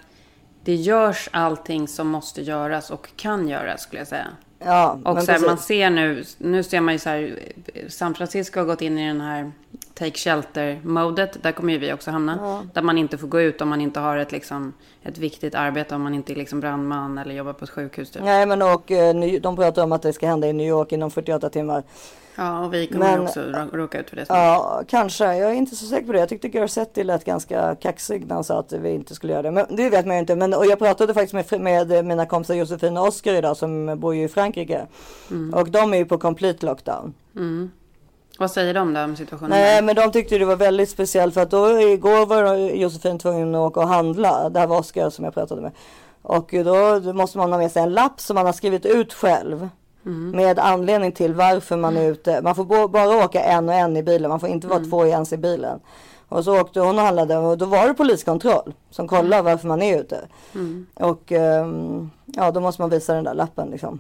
[0.64, 4.28] det görs allting som måste göras och kan göras skulle jag säga.
[4.60, 7.40] Ja, och så här, man ser nu, nu ser man ju så här,
[7.90, 9.52] San Francisco har gått in i den här
[9.94, 11.44] take shelter-modet.
[11.44, 12.40] Där kommer ju vi också hamna.
[12.42, 12.64] Ja.
[12.74, 15.96] Där man inte får gå ut om man inte har ett, liksom, ett viktigt arbete.
[15.96, 18.12] Om man inte är liksom brandman eller jobbar på ett sjukhus.
[18.12, 18.24] Typ.
[18.24, 21.12] Nej, men och eh, de pratar om att det ska hända i New York inom
[21.12, 21.84] 48 timmar.
[22.38, 23.42] Ja, och vi kommer men, också
[23.74, 24.26] råka ut för det.
[24.30, 25.36] Ja, kanske.
[25.36, 26.20] Jag är inte så säker på det.
[26.20, 29.52] Jag tyckte Garcetti lät ganska kaxig när han sa att vi inte skulle göra det.
[29.52, 30.36] Men det vet man ju inte.
[30.36, 34.16] Men, och jag pratade faktiskt med, med mina kompisar Josefin och Oskar idag som bor
[34.16, 34.88] ju i Frankrike.
[35.32, 35.54] Mm.
[35.54, 37.14] Och de är ju på complete lockdown.
[37.36, 37.72] Mm.
[38.40, 39.50] Vad säger de då om situationen?
[39.50, 43.56] Nej, men de tyckte det var väldigt speciellt för att då igår var Josefin tvungen
[43.56, 44.50] att åka och handla.
[44.50, 45.72] Det här var Oskar som jag pratade med.
[46.22, 49.70] Och då, måste man ha med sig en lapp som man har skrivit ut själv.
[50.06, 50.32] Mm.
[50.32, 52.42] Med anledning till varför man är ute.
[52.42, 54.30] Man får bara åka en och en i bilen.
[54.30, 54.90] Man får inte vara mm.
[54.90, 55.80] två ens i bilen.
[56.28, 59.46] Och så åkte hon och handlade och då var det poliskontroll som kollar mm.
[59.46, 60.28] varför man är ute.
[60.56, 60.86] Mm.
[60.94, 64.00] Och um, ja, då måste man visa den där lappen liksom.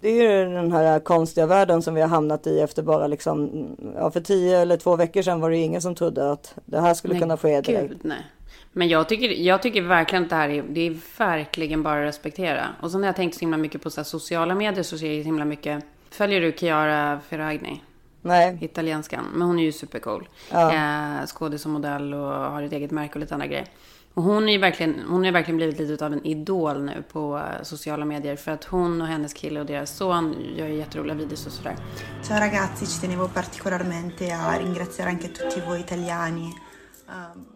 [0.00, 3.66] Det är ju den här konstiga världen som vi har hamnat i efter bara liksom,
[3.94, 6.94] ja för tio eller två veckor sedan var det ingen som trodde att det här
[6.94, 7.88] skulle nej, kunna ske direkt.
[7.88, 8.26] Gud, nej.
[8.72, 12.08] Men jag tycker, jag tycker verkligen att det här är, det är verkligen bara att
[12.08, 12.66] respektera.
[12.80, 15.22] Och så när jag tänkt så himla mycket på så sociala medier så ser jag
[15.22, 17.82] så himla mycket, följer du Chiara Ferragni?
[18.22, 18.58] Nej.
[18.60, 19.24] Italienskan.
[19.34, 20.28] Men hon är ju supercool.
[20.52, 20.72] Ja.
[20.72, 23.66] Eh, skådis och modell och har ett eget märke och lite andra grejer.
[24.16, 27.62] Och hon, är verkligen, hon har verkligen blivit lite av en idol nu på eh,
[27.62, 28.36] sociala medier.
[28.36, 31.76] För att hon och hennes kille och deras son gör jätteroliga videos och sådär.
[32.22, 36.52] Ciao ragazzi, ci tenevo particolarmente a ringraziare anche tutti voi italiani.
[37.08, 37.46] Um,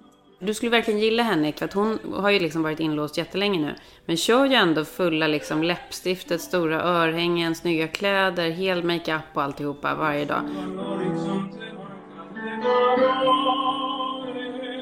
[0.43, 3.75] Du skulle verkligen gilla Henrik för att hon har ju liksom varit inlåst jättelänge nu.
[4.07, 9.95] Men kör ju ändå fulla liksom läppstiftet, stora örhängen, snygga kläder, hel makeup och alltihopa
[9.95, 10.43] varje dag.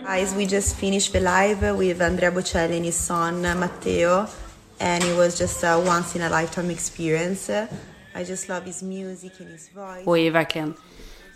[0.09, 4.27] Guys, we just finished the live with Andrea Bocelli and his son Matteo,
[4.81, 7.51] and it was just a once in a lifetime experience.
[8.15, 10.07] I just love his music and his voice.
[10.07, 10.75] Och är verkligen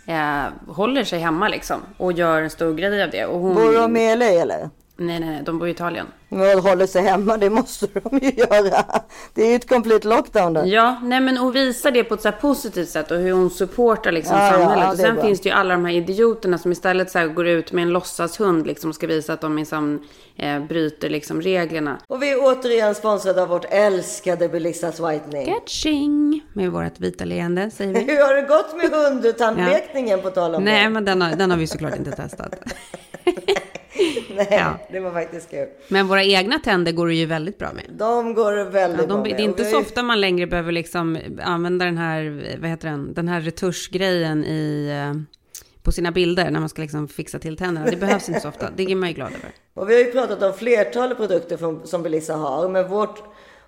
[0.07, 3.25] eh, håller sig hemma liksom och gör en stor grej av det.
[3.25, 3.55] Och hon...
[3.55, 4.69] Bor de i LA eller?
[4.97, 6.07] Nej, nej, de bor i Italien.
[6.29, 8.85] Men håller sig hemma, det måste de ju göra.
[9.33, 10.65] Det är ju ett complete lockdown där.
[10.65, 14.11] Ja, nej men och visa det på ett så positivt sätt och hur hon supportar
[14.11, 14.83] liksom ja, samhället.
[14.83, 17.71] Ja, och sen finns det ju alla de här idioterna som istället så går ut
[17.71, 20.03] med en låtsashund liksom och ska visa att de liksom,
[20.37, 21.97] eh, bryter liksom reglerna.
[22.07, 25.45] Och vi är återigen sponsrade av vårt älskade Belissas Whitening.
[25.45, 26.41] Catching!
[26.53, 27.99] Med vårt vita leende säger vi.
[28.11, 30.23] hur har det gått med hundtandlekningen ja.
[30.23, 30.89] på tal om Nej, det?
[30.89, 32.53] men den har, den har vi såklart inte testat.
[34.35, 34.79] Nej, ja.
[34.91, 35.67] det var faktiskt kul.
[35.87, 37.85] Men våra egna tänder går det ju väldigt bra med.
[37.89, 39.37] De går väldigt ja, de, bra med.
[39.37, 43.13] Det är inte så ofta man längre behöver liksom använda den här, vad heter den,
[43.13, 45.21] den här retuschgrejen i, eh,
[45.83, 47.87] på sina bilder när man ska liksom fixa till tänderna.
[47.89, 48.69] Det behövs inte så ofta.
[48.75, 49.51] Det är man ju glad över.
[49.73, 53.23] Och vi har ju pratat om flertalet produkter som Belissa har, men vårt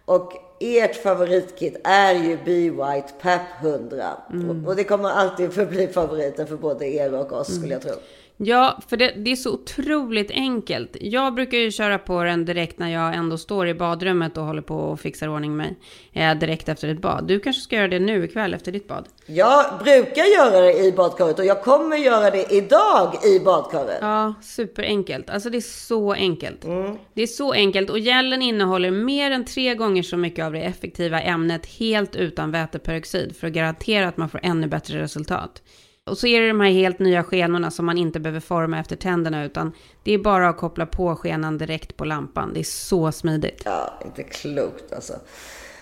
[0.06, 4.06] och ert favoritkit är ju Be White PAP 100.
[4.34, 4.66] Mm.
[4.68, 7.60] Och det kommer alltid förbli favoriten för både er och oss mm.
[7.60, 7.94] skulle jag tro.
[8.38, 10.98] Ja, för det, det, är så otroligt enkelt.
[11.02, 14.62] Jag brukar ju köra på den direkt när jag ändå står i badrummet och håller
[14.62, 15.76] på och fixar ordning mig.
[16.14, 17.28] Eh, direkt efter ett bad.
[17.28, 19.06] Du kanske ska göra det nu ikväll efter ditt bad?
[19.26, 23.98] Jag brukar göra det i badkaret och jag kommer göra det idag i badkaret.
[24.02, 25.30] Ja, superenkelt.
[25.30, 26.64] Alltså det är så enkelt.
[26.64, 26.98] Mm.
[27.14, 30.62] Det är så enkelt och gällen innehåller mer än tre gånger så mycket av det
[30.62, 35.62] effektiva ämnet helt utan väteperoxid för att garantera att man får ännu bättre resultat.
[36.10, 38.96] Och så är det de här helt nya skenorna som man inte behöver forma efter
[38.96, 39.72] tänderna utan
[40.04, 42.54] det är bara att koppla på skenan direkt på lampan.
[42.54, 43.62] Det är så smidigt.
[43.66, 45.14] Ja, inte klokt alltså.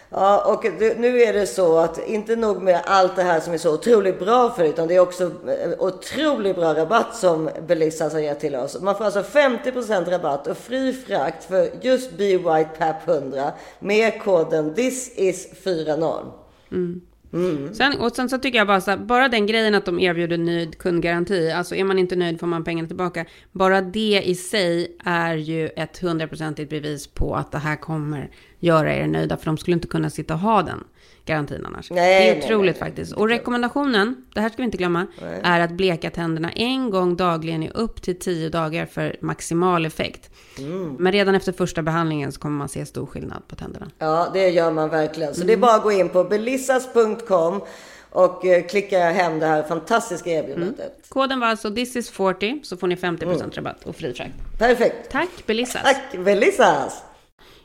[0.10, 3.58] Ja, och nu är det så att inte nog med allt det här som är
[3.58, 8.20] så otroligt bra för utan det är också eh, otroligt bra rabatt som Belissas har
[8.20, 8.82] gett till oss.
[8.82, 14.22] Man får alltså 50% rabatt och fri frakt för just Be White PAP 100 med
[14.22, 16.32] koden THISIS40.
[16.72, 17.02] Mm.
[17.34, 17.74] Mm.
[17.74, 20.38] Sen, och sen så tycker jag bara så här, bara den grejen att de erbjuder
[20.38, 23.26] nöjd kundgaranti, alltså är man inte nöjd får man pengarna tillbaka.
[23.52, 28.30] Bara det i sig är ju ett hundraprocentigt bevis på att det här kommer
[28.64, 30.84] göra er nöjda, för de skulle inte kunna sitta och ha den
[31.26, 31.92] garantin annars.
[31.92, 33.14] Nej, det är otroligt nej, faktiskt.
[33.14, 35.42] Och rekommendationen, det här ska vi inte glömma, nej.
[35.44, 40.30] är att bleka tänderna en gång dagligen i upp till tio dagar för maximal effekt.
[40.58, 40.96] Mm.
[41.00, 43.88] Men redan efter första behandlingen så kommer man se stor skillnad på tänderna.
[44.00, 45.34] Ja, det gör man verkligen.
[45.34, 45.48] Så mm.
[45.48, 47.62] det är bara att gå in på belissas.com
[48.10, 50.80] och eh, klicka hem det här fantastiska erbjudandet.
[50.80, 50.92] Mm.
[51.10, 53.52] Koden var alltså this is 40 så får ni 50% mm.
[53.52, 54.34] rabatt och fri frakt.
[54.58, 55.12] Perfekt.
[55.12, 55.84] Tack Belissas.
[55.84, 57.04] Tack Belissas.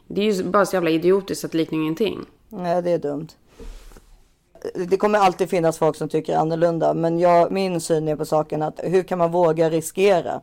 [0.09, 2.27] Det är ju bara så jävla idiotiskt att liknar ingenting.
[2.49, 3.29] Nej, det är dumt
[4.75, 8.63] det kommer alltid finnas folk som tycker annorlunda, men jag, min syn är på saken
[8.63, 10.41] att hur kan man våga riskera?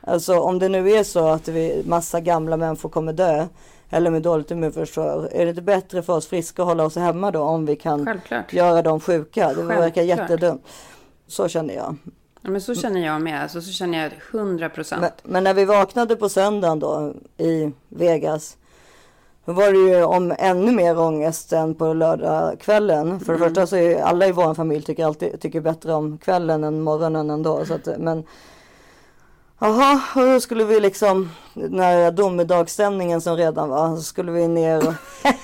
[0.00, 3.46] Alltså om det nu är så att vi, massa gamla människor kommer dö
[3.90, 5.28] eller med dåligt immunförsvar.
[5.32, 8.06] Är det inte bättre för oss friska att hålla oss hemma då om vi kan
[8.06, 8.52] Självklart.
[8.52, 9.48] göra dem sjuka?
[9.48, 9.78] Det Självklart.
[9.78, 10.66] verkar jättedumt.
[11.26, 11.96] Så känner jag.
[12.42, 13.42] Ja, men så känner jag med.
[13.42, 15.00] Alltså, så känner jag 100 procent.
[15.00, 18.56] Men, men, när vi vaknade på söndagen då i Vegas
[19.44, 23.20] då var det ju om ännu mer ångest än på lördagskvällen.
[23.20, 23.48] För det mm.
[23.48, 27.30] första så är alla i vår familj tycker alltid tycker bättre om kvällen än morgonen
[27.30, 27.64] ändå.
[27.64, 28.24] Så att, men
[29.62, 34.88] Jaha, och då skulle vi liksom, när domedagsstämningen som redan var, så skulle vi ner
[34.88, 34.94] och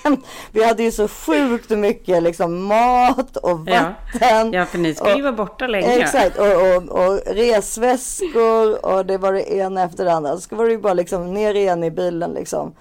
[0.53, 4.53] Vi hade ju så sjukt mycket liksom mat och vatten.
[4.53, 5.87] Ja, ja för ni skulle ju vara borta länge.
[5.87, 10.37] Exakt, och, och, och resväskor och det var det ena efter det andra.
[10.37, 12.73] Så var det ju bara liksom ner igen i bilen liksom.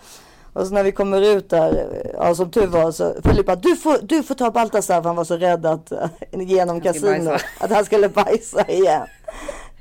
[0.55, 3.97] Och så när vi kommer ut där, ja, som tur var så Filippa, du får,
[4.01, 5.91] du får ta Baltasar för han var så rädd att
[6.31, 9.07] genom kasino att han skulle bajsa igen.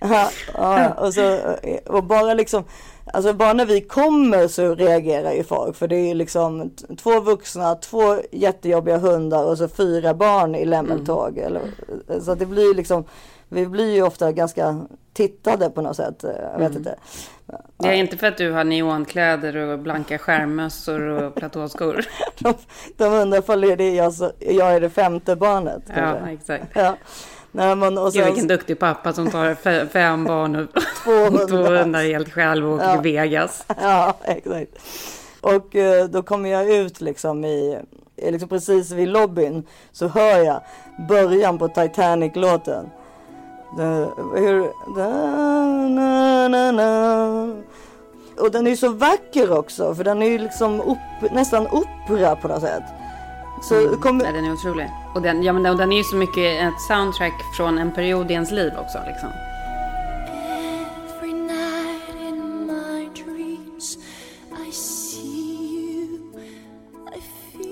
[0.00, 1.38] Ja, ja, och, så,
[1.86, 2.64] och bara liksom,
[3.12, 5.76] alltså bara när vi kommer så reagerar ju folk.
[5.76, 6.70] För det är liksom
[7.02, 11.38] två vuxna, två jättejobbiga hundar och så fyra barn i lämmeltåg.
[11.38, 11.62] Mm.
[12.20, 13.04] så det blir liksom,
[13.48, 16.22] vi blir ju ofta ganska tittade på något sätt.
[16.22, 16.76] Jag vet mm.
[16.76, 16.96] inte.
[17.76, 22.04] Det är inte för att du har neonkläder och blanka skärmmössor och platåskor.
[22.38, 22.54] de,
[22.96, 25.82] de undrar ifall det är jag, jag är det femte barnet.
[25.86, 26.32] Ja, kanske.
[26.32, 26.66] exakt.
[26.74, 26.96] Ja.
[27.52, 29.54] Nej, men, och sen, Gud, vilken duktig pappa som tar
[29.86, 30.68] fem barn och
[31.48, 32.92] två hundar helt själv och åker ja.
[32.92, 33.66] till Vegas.
[33.80, 34.70] Ja, exakt.
[35.40, 37.78] Och eh, då kommer jag ut liksom i,
[38.16, 40.60] liksom precis vid lobbyn så hör jag
[41.08, 42.90] början på Titanic-låten.
[48.38, 50.98] Och den är ju så vacker också för den är ju liksom op,
[51.32, 52.82] nästan opera på något sätt.
[53.62, 54.00] Så mm.
[54.00, 54.20] kom...
[54.20, 54.90] ja, den är otrolig.
[55.14, 58.30] Och den, ja, men den, den är ju så mycket ett soundtrack från en period
[58.30, 58.98] i ens liv också.
[59.06, 59.28] Liksom.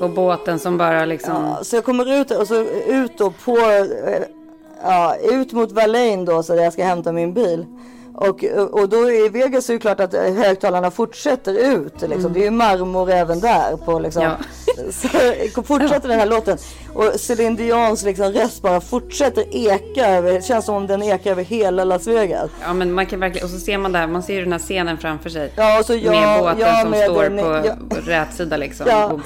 [0.00, 1.34] Och båten som bara liksom...
[1.34, 3.56] Ja, så jag kommer ut och så ut och på...
[4.82, 7.66] Ja, ut mot Verlaine då så där jag ska hämta min bil.
[8.14, 12.00] Och, och då i Vegas är det klart att högtalarna fortsätter ut.
[12.00, 12.20] Liksom.
[12.20, 12.32] Mm.
[12.32, 13.76] Det är ju marmor även där.
[13.76, 14.22] På, liksom.
[14.22, 14.36] ja.
[14.92, 15.08] Så
[15.62, 16.58] fortsätter den här låten.
[16.94, 20.20] Och Céline Dions liksom röst bara fortsätter eka.
[20.20, 22.50] det känns som om den ekar över hela Las Vegas.
[22.62, 24.58] Ja men man kan verkligen, och så ser man där, man ser ju den här
[24.58, 25.52] scenen framför sig.
[25.56, 27.74] Ja, och så jag, med båten ja, som står den, på ja.
[28.06, 28.86] rätt sida liksom.
[28.88, 29.20] Ja.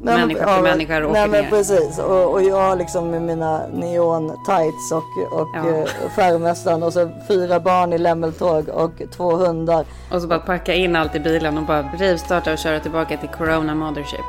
[0.00, 1.50] Nej, människa för ja, människa åker nej, men.
[1.50, 5.68] Precis, och, och jag liksom med mina neon tights och, och ja.
[5.68, 9.84] Eh, färgmästaren och så fyra barn i lämmeltåg och två hundar.
[10.10, 13.28] Och så bara packa in allt i bilen och bara rivstarta och köra tillbaka till
[13.28, 14.24] Corona Mothership.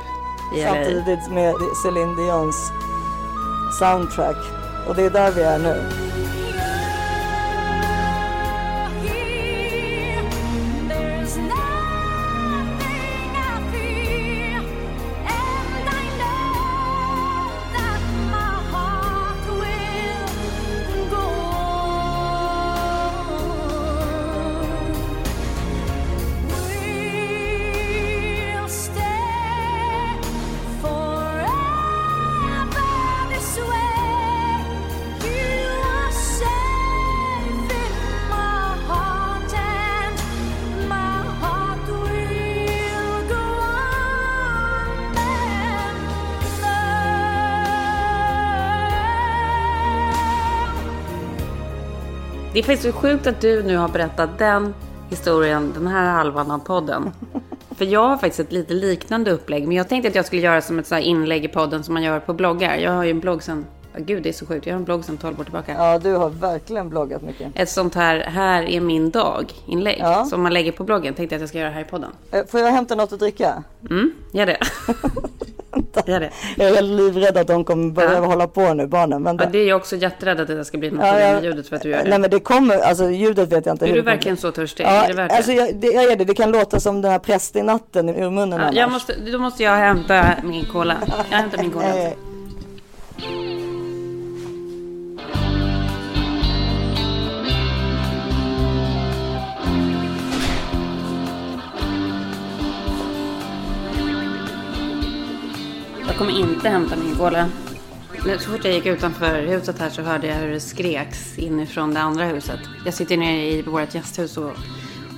[0.65, 1.53] Samtidigt med
[1.83, 2.71] Céline Dions
[3.79, 4.37] soundtrack.
[4.87, 5.75] Och det är där vi är nu.
[52.69, 54.73] Det är sjukt att du nu har berättat den
[55.09, 57.11] historien, den här halvan av podden.
[57.77, 59.67] För jag har faktiskt ett lite liknande upplägg.
[59.67, 62.03] Men jag tänkte att jag skulle göra som ett så inlägg i podden som man
[62.03, 62.75] gör på bloggar.
[62.75, 63.65] Jag har ju en blogg sen,
[63.97, 65.73] gud det är så sjukt, jag har en blogg sen 12 år tillbaka.
[65.73, 67.51] Ja, du har verkligen bloggat mycket.
[67.55, 69.99] Ett sånt här, här är min dag inlägg.
[69.99, 70.25] Ja.
[70.25, 71.13] Som man lägger på bloggen.
[71.13, 72.11] Tänkte jag att jag ska göra här i podden.
[72.31, 73.63] Eh, får jag hämta något att dricka?
[73.89, 74.57] Mm, gör det.
[76.05, 76.29] Gör det.
[76.57, 78.19] Jag är livrädd att de kommer börja ja.
[78.19, 79.23] hålla på nu, barnen.
[79.23, 79.43] Vänta.
[79.43, 81.75] Ja, det är jag också jätterädd att det ska bli något ja, med ljudet för
[81.75, 82.09] att du gör det.
[82.09, 83.87] Nej men det kommer, alltså ljudet vet jag inte.
[83.87, 84.83] Är du verkligen så törstig?
[84.83, 86.25] Ja, är det värt alltså, jag, det, jag är det.
[86.25, 88.59] Det kan låta som den här präst i natten ur munnen.
[88.59, 90.95] Ja, jag måste, då måste jag hämta min cola.
[91.31, 92.11] Jag hämtar min cola.
[106.19, 107.49] kommer inte hämta min cola.
[108.39, 111.99] Så fort jag gick utanför huset här så hörde jag hur det skreks inifrån det
[111.99, 112.59] andra huset.
[112.85, 114.51] Jag sitter nere i vårt gästhus och,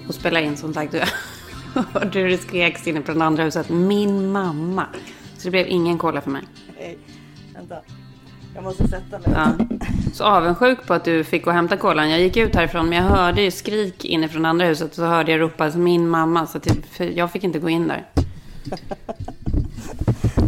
[0.08, 0.94] och spelar in som sagt.
[1.74, 3.70] Jag hörde hur det skreks inifrån det andra huset.
[3.70, 4.86] Min mamma.
[5.38, 6.44] Så det blev ingen cola för mig.
[6.80, 6.98] Nej,
[7.54, 7.76] vänta.
[8.56, 9.30] Jag måste sätta mig.
[9.36, 9.54] Ja.
[10.14, 12.10] Så avundsjuk på att du fick gå och hämta kolan.
[12.10, 14.90] Jag gick ut härifrån men jag hörde ju skrik inifrån andra huset.
[14.90, 16.48] Och så hörde jag ropas min mamma.
[16.48, 18.06] Så typ, jag fick inte gå in där.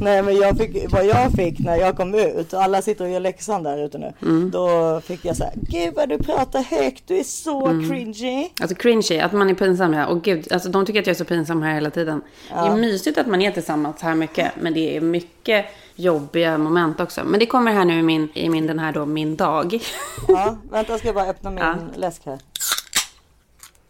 [0.03, 3.11] Nej men jag fick, vad jag fick när jag kom ut och alla sitter och
[3.11, 4.13] gör läxan där ute nu.
[4.21, 4.51] Mm.
[4.51, 7.89] Då fick jag så här, gud vad du pratar högt, du är så mm.
[7.89, 8.49] cringy.
[8.61, 10.07] Alltså cringy, att man är pinsam här.
[10.07, 12.21] Och gud, alltså de tycker att jag är så pinsam här hela tiden.
[12.49, 12.65] Ja.
[12.65, 14.51] Det är mysigt att man är tillsammans här mycket.
[14.61, 17.23] Men det är mycket jobbiga moment också.
[17.23, 19.79] Men det kommer här nu i min, i min den här då, min dag.
[20.27, 21.75] Ja, vänta ska jag bara öppna min ja.
[21.95, 22.39] läsk här.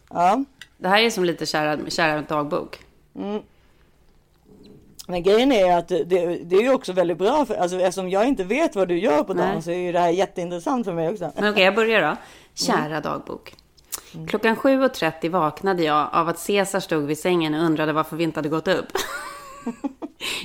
[0.09, 0.43] Ja.
[0.77, 2.79] Det här är som lite kära, kära dagbok.
[3.15, 3.41] Mm.
[5.07, 6.03] Men grejen är att det,
[6.43, 9.23] det är ju också väldigt bra för, alltså eftersom jag inte vet vad du gör
[9.23, 11.31] på dagen så är ju det här jätteintressant för mig också.
[11.37, 12.15] okej, okay, jag börjar då.
[12.53, 13.01] Kära mm.
[13.01, 13.55] dagbok.
[14.13, 14.27] Mm.
[14.27, 18.37] Klockan 7.30 vaknade jag av att Cesar stod vid sängen och undrade varför vi inte
[18.37, 18.87] hade gått upp.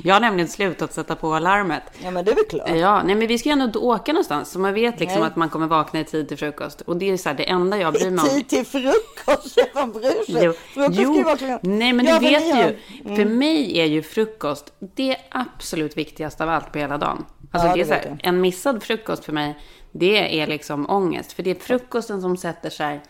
[0.03, 1.83] Jag har nämligen slutat sätta på alarmet.
[2.05, 2.71] Ja, men det är väl klart.
[2.71, 4.51] Ja, nej, men vi ska ju ändå åka någonstans.
[4.51, 5.27] Så man vet liksom nej.
[5.27, 6.81] att man kommer vakna i tid till frukost.
[6.81, 8.27] Och det är så här, det enda jag bryr mig om.
[8.27, 9.59] I tid till frukost?
[9.75, 10.45] Vem bryr sig?
[10.45, 11.23] Jo, frukost jo.
[11.23, 11.59] Vara...
[11.62, 12.77] nej men ja, du vet ju.
[13.05, 13.17] Mm.
[13.17, 17.25] För mig är ju frukost det absolut viktigaste av allt på hela dagen.
[17.51, 19.59] Alltså ja, det är så här, en missad frukost för mig,
[19.93, 21.33] det är liksom ångest.
[21.33, 23.01] För det är frukosten som sätter sig.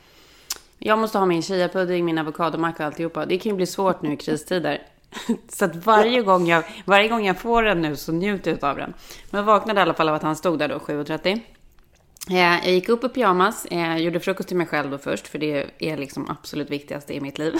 [0.78, 3.26] Jag måste ha min chiapudding, min avokadomacka och alltihopa.
[3.26, 4.82] Det kan ju bli svårt nu i kristider.
[5.48, 8.76] Så att varje, gång jag, varje gång jag får den nu så njuter jag av
[8.76, 8.94] den.
[9.30, 11.40] Men jag vaknade i alla fall av att han stod där då 7.30.
[12.30, 15.28] Eh, jag gick upp i pyjamas, jag eh, gjorde frukost till mig själv då först,
[15.28, 17.54] för det är liksom absolut viktigaste i mitt liv.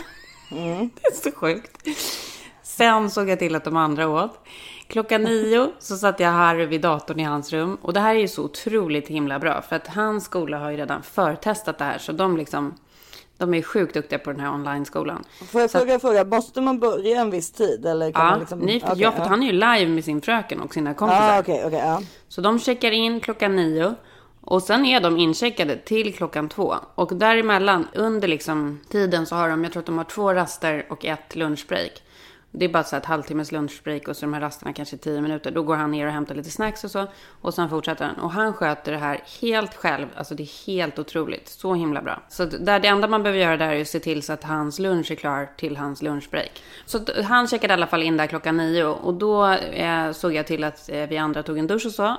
[0.51, 0.91] Mm.
[1.03, 1.89] Det är så sjukt.
[2.63, 4.47] Sen såg jag till att de andra åt.
[4.87, 7.79] Klockan nio så satt jag Harry vid datorn i hans rum.
[7.83, 9.63] Och det här är ju så otroligt himla bra.
[9.63, 11.99] För att hans skola har ju redan förtestat det här.
[11.99, 12.75] Så de liksom
[13.39, 15.25] de är sjukt duktiga på den här online-skolan.
[15.47, 17.87] Får jag fråga, att, fråga, måste man börja en viss tid?
[17.87, 19.29] Eller kan ja, man liksom, ni, okay, ja, för ja.
[19.29, 21.37] han är ju live med sin fröken och sina kompisar.
[21.37, 22.03] Ah, okay, okay, ja.
[22.29, 23.95] Så de checkar in klockan nio.
[24.41, 26.75] Och sen är de incheckade till klockan två.
[26.95, 30.87] Och däremellan, under liksom tiden så har de, jag tror att de har två raster
[30.91, 32.03] och ett lunchbreak.
[32.51, 35.51] Det är bara så ett halvtimmes lunchbreak och så de här rasterna kanske tio minuter.
[35.51, 37.07] Då går han ner och hämtar lite snacks och så.
[37.41, 38.17] Och sen fortsätter han.
[38.17, 40.07] Och han sköter det här helt själv.
[40.15, 41.49] Alltså det är helt otroligt.
[41.49, 42.23] Så himla bra.
[42.29, 44.79] Så där, det enda man behöver göra där är att se till så att hans
[44.79, 46.63] lunch är klar till hans lunchbreak.
[46.87, 48.85] Så han checkade i alla fall in där klockan nio.
[48.85, 52.17] Och då eh, såg jag till att eh, vi andra tog en dusch och så.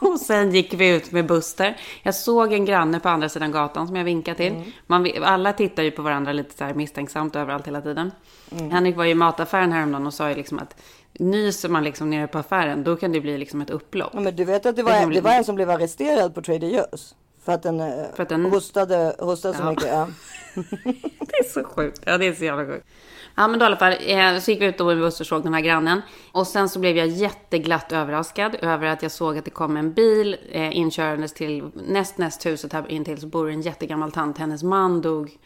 [0.00, 1.76] och sen gick vi ut med Buster.
[2.02, 4.52] Jag såg en granne på andra sidan gatan som jag vinkade till.
[4.52, 4.72] Mm.
[4.86, 8.10] Man, alla tittar ju på varandra lite så här misstänksamt överallt hela tiden.
[8.58, 8.70] Mm.
[8.70, 10.76] Henrik var ju i mataffären häromdagen och sa ju liksom att
[11.12, 14.10] nyser man liksom nere på affären då kan det bli liksom ett upplopp.
[14.14, 16.42] Ja, men du vet att det var, det, det var en som blev arresterad på
[16.42, 17.14] Trader Joe's.
[17.44, 18.44] För att den, eh, för att den...
[18.44, 19.70] hostade, hostade så ja.
[19.70, 19.86] mycket.
[19.86, 20.08] Ja.
[21.20, 22.02] det är så sjukt.
[22.06, 22.86] Ja, det är så jävla sjukt.
[23.36, 25.42] Ja, men då i alla fall eh, så gick vi ut och buss och såg
[25.42, 26.02] den här grannen.
[26.32, 29.92] Och sen så blev jag jätteglatt överraskad över att jag såg att det kom en
[29.92, 34.38] bil eh, inkörandes till näst näst huset här intill så bor en jättegammal tant.
[34.38, 35.38] Hennes man dog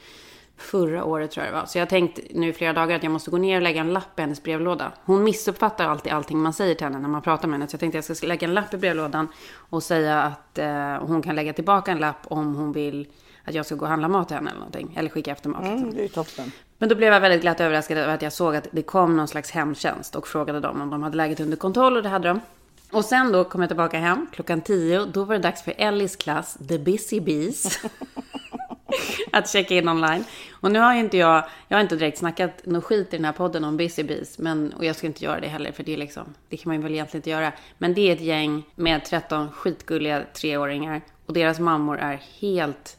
[0.57, 1.67] förra året tror jag det var.
[1.67, 3.81] Så jag har tänkt nu i flera dagar att jag måste gå ner och lägga
[3.81, 4.93] en lapp i hennes brevlåda.
[5.05, 7.71] Hon missuppfattar alltid allting man säger till henne när man pratar med henne.
[7.71, 10.95] Så jag tänkte att jag ska lägga en lapp i brevlådan och säga att eh,
[10.95, 13.07] hon kan lägga tillbaka en lapp om hon vill
[13.45, 14.95] att jag ska gå och handla mat till henne eller någonting.
[14.97, 15.65] Eller skicka efter mat.
[15.65, 16.53] Mm, det är toppen.
[16.79, 19.29] Men då blev jag väldigt glatt överraskad över att jag såg att det kom någon
[19.29, 22.41] slags hemtjänst och frågade dem om de hade läget under kontroll och det hade de.
[22.91, 25.05] Och sen då kom jag tillbaka hem klockan tio.
[25.05, 27.81] Då var det dags för Ellis klass, The Busy Bees.
[29.32, 30.24] att checka in online.
[30.61, 33.24] Och nu har ju inte jag, jag har inte direkt snackat något skit i den
[33.24, 34.39] här podden om Busy Bees.
[34.39, 36.76] Men, och jag ska inte göra det heller, för det är liksom, det kan man
[36.76, 37.53] ju väl egentligen inte göra.
[37.78, 41.01] Men det är ett gäng med 13 skitgulliga treåringar.
[41.26, 42.97] Och deras mammor är helt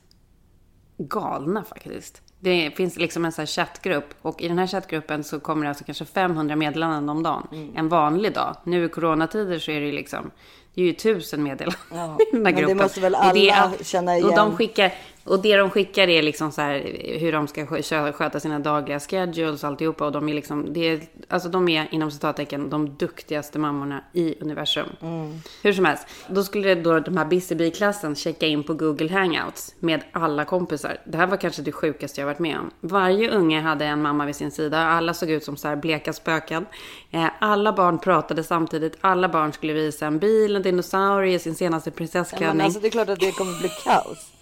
[0.97, 2.21] galna faktiskt.
[2.39, 5.69] Det finns liksom en sån här chattgrupp och i den här chattgruppen så kommer det
[5.69, 7.47] alltså kanske 500 meddelanden om dagen.
[7.51, 7.77] Mm.
[7.77, 8.55] En vanlig dag.
[8.63, 10.31] Nu i coronatider så är det ju liksom,
[10.73, 12.17] det är ju tusen meddelanden ja.
[12.19, 12.67] i den här gruppen.
[12.67, 14.29] Men det måste väl alla det, känna igen.
[14.29, 14.93] Och de skickar,
[15.27, 17.65] och det de skickar är liksom så här hur de ska
[18.13, 20.05] sköta sina dagliga schedules och alltihopa.
[20.05, 24.35] Och de är liksom, det är, alltså de är inom citattecken de duktigaste mammorna i
[24.39, 24.87] universum.
[25.01, 25.39] Mm.
[25.63, 30.01] Hur som helst, då skulle då de här Busy-klassen checka in på Google Hangouts med
[30.11, 30.97] alla kompisar.
[31.05, 32.71] Det här var kanske det sjukaste jag varit med om.
[32.81, 34.77] Varje unge hade en mamma vid sin sida.
[34.77, 36.65] Alla såg ut som så här bleka spöken.
[37.11, 38.97] Eh, alla barn pratade samtidigt.
[39.01, 42.47] Alla barn skulle visa en bil, en dinosaurie, sin senaste prinsessklänning.
[42.47, 44.36] Ja, men alltså det är klart att det kommer bli kaos.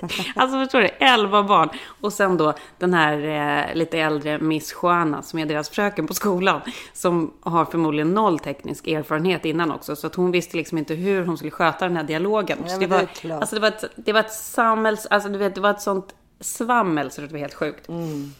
[0.36, 1.68] Alltså förstår du, 11 barn.
[2.00, 6.14] Och sen då den här eh, lite äldre Miss Juana som är deras fröken på
[6.14, 6.60] skolan.
[6.92, 9.96] Som har förmodligen noll teknisk erfarenhet innan också.
[9.96, 12.58] Så att hon visste liksom inte hur hon skulle sköta den här dialogen.
[12.68, 15.06] Ja, det, var, det, alltså det, var ett, det var ett samhälls...
[15.06, 17.88] Alltså du vet, det var ett sånt svammel så det var helt sjukt.
[17.88, 18.34] Mm.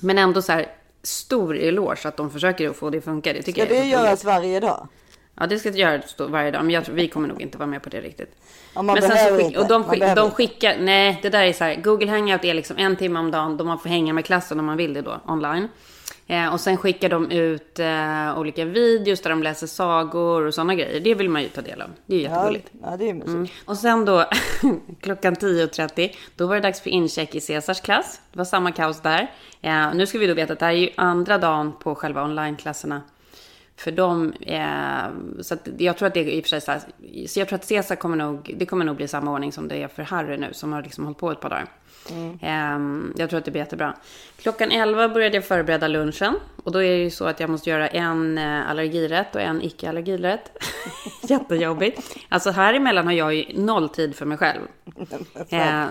[0.00, 0.66] Men ändå så här
[1.02, 3.32] stor eloge att de försöker att få det att funka.
[3.32, 4.88] Det tycker Ska jag det göras varje dag?
[5.40, 7.82] Ja, det ska göras varje dag, men jag tror, vi kommer nog inte vara med
[7.82, 8.36] på det riktigt.
[8.74, 11.64] Ja, men sen så skick, och de, skick, de skickar, nej, det där är så
[11.64, 14.60] här, Google Hangout är liksom en timme om dagen då man får hänga med klassen
[14.60, 15.68] om man vill det då, online.
[16.30, 20.74] Eh, och sen skickar de ut eh, olika videos där de läser sagor och sådana
[20.74, 21.00] grejer.
[21.00, 21.90] Det vill man ju ta del av.
[22.06, 22.70] Det är ju jättegulligt.
[22.82, 23.46] Ja, det är mm.
[23.64, 24.24] Och sen då
[25.00, 28.20] klockan 10.30, då var det dags för incheck i Cesars klass.
[28.32, 29.30] Det var samma kaos där.
[29.62, 32.24] Eh, nu ska vi då veta att det här är ju andra dagen på själva
[32.24, 33.02] onlineklasserna
[33.80, 36.72] för dem, eh, så att jag tror att det är i och för sig så
[36.72, 36.80] här,
[37.26, 39.82] så jag tror att Cesar kommer nog, det kommer nog bli samma ordning som det
[39.82, 41.66] är för Harry nu, som har liksom hållit på ett par dagar.
[42.10, 43.14] Mm.
[43.16, 43.94] Jag tror att det blir jättebra.
[44.42, 46.34] Klockan 11 började jag förbereda lunchen.
[46.64, 49.62] Och då är det ju så att jag måste göra en eh, allergirätt och en
[49.62, 50.64] icke-allergirätt.
[51.22, 52.16] Jättejobbigt.
[52.28, 54.60] Alltså här emellan har jag ju noll tid för mig själv.
[55.48, 55.84] eh,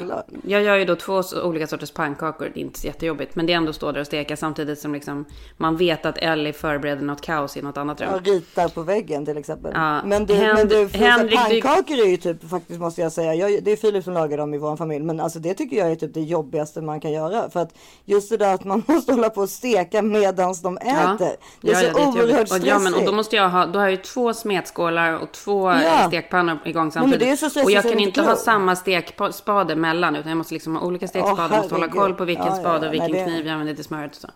[0.44, 2.52] jag gör ju då två olika sorters pannkakor.
[2.54, 3.36] Det är inte så jättejobbigt.
[3.36, 5.26] Men det är ändå stå där och steka samtidigt som liksom
[5.58, 8.10] man vet att Ellie förbereder något kaos i något annat rum.
[8.12, 9.72] Ja, ritar på väggen till exempel.
[9.76, 10.04] Ja.
[10.04, 13.36] Men du, Händ men du Henrik, pannkakor är ju typ faktiskt måste jag säga.
[13.36, 15.06] Jag, det är Filip som lagar dem i vår familj.
[15.06, 17.50] Men alltså det tycker jag är typ det jobbigaste man kan göra.
[17.50, 17.74] För att
[18.06, 21.36] just det där att man måste hålla på och steka medans de äter.
[21.62, 22.68] Det är ja, så ja, det är oerhört stressigt.
[22.68, 25.72] Ja, men och då måste jag ha, då har jag ju två smetskålar och två
[25.72, 26.08] ja.
[26.08, 27.20] stekpannor igång samtidigt.
[27.20, 30.38] Nej, men det är så och jag kan inte ha samma stekspade mellan, utan jag
[30.38, 31.58] måste liksom ha olika stekspadar.
[31.58, 33.84] Oh, måste hålla koll på vilken ja, spade och vilken Nej, kniv jag använder till
[33.84, 34.30] smöret och så.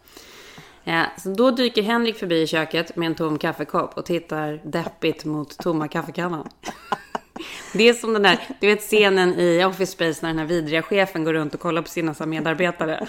[0.84, 5.26] Ja, så då dyker Henrik förbi i köket med en tom kaffekopp och tittar deppigt
[5.26, 6.50] mot tomma kaffekannan.
[7.74, 10.82] Det är som den där, du vet scenen i Office Space när den här vidriga
[10.82, 13.08] chefen går runt och kollar på sina medarbetare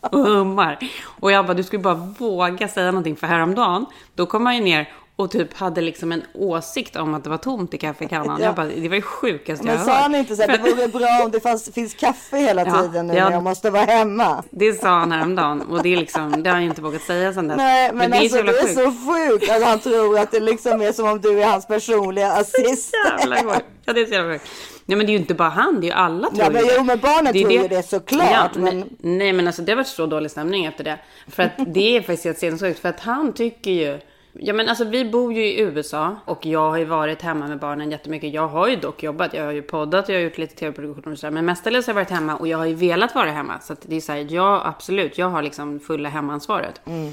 [0.00, 0.78] och hummar.
[1.20, 4.62] Och jag bara, du skulle bara våga säga någonting för häromdagen, då kom han ju
[4.62, 8.40] ner och typ hade liksom en åsikt om att det var tomt i kaffekannan.
[8.40, 8.46] Ja.
[8.46, 9.86] Jag bara, det var det sjukaste jag har hört.
[9.86, 12.66] Men sa han inte så att det vore bra om det fanns, finns kaffe hela
[12.66, 14.44] ja, tiden nu ja, när jag måste vara hemma?
[14.50, 17.48] Det sa han häromdagen och det, är liksom, det har han inte vågat säga sedan
[17.48, 17.56] dess.
[17.56, 20.40] Nej, men, men det, alltså, är, det är så sjukt att han tror att det
[20.40, 23.60] liksom är som om du är hans personliga assistent.
[23.84, 24.50] Ja, det är så jävla sjukt.
[24.86, 26.62] Nej men det är ju inte bara han, det är ju alla tror ja, men,
[26.76, 27.54] Jo men barnen det tror det.
[27.54, 28.28] ju det såklart.
[28.54, 28.84] Ja, men...
[28.98, 30.98] Nej men alltså det har varit så dålig stämning efter det.
[31.28, 32.80] För att det är faktiskt helt sinnessjukt.
[32.80, 34.00] För att han tycker ju
[34.38, 37.58] Ja men alltså vi bor ju i USA och jag har ju varit hemma med
[37.58, 38.34] barnen jättemycket.
[38.34, 41.18] Jag har ju dock jobbat, jag har ju poddat, jag har gjort lite tv-produktioner och
[41.18, 41.30] sådär.
[41.30, 43.60] Men mestadels har jag varit hemma och jag har ju velat vara hemma.
[43.60, 46.80] Så att det är såhär, ja absolut, jag har liksom fulla hemansvaret.
[46.86, 47.12] Mm.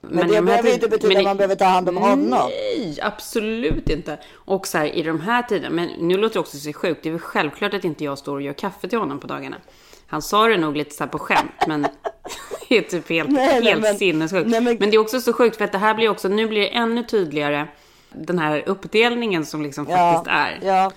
[0.00, 2.28] Men, men det behöver ju inte betyda att man behöver ta hand om honom.
[2.30, 4.18] Nej, absolut inte.
[4.34, 7.02] Och så här, i de här tiderna, men nu låter det också så sjukt.
[7.02, 9.56] Det är väl självklart att inte jag står och gör kaffe till honom på dagarna.
[10.06, 11.86] Han sa det nog lite så på skämt, men
[12.68, 14.50] det är typ helt, nej, helt men, sinnessjukt.
[14.50, 16.48] Nej, men, men det är också så sjukt för att det här blir också, nu
[16.48, 17.68] blir det ännu tydligare
[18.12, 20.68] den här uppdelningen som liksom ja, faktiskt är.
[20.68, 20.92] Ja.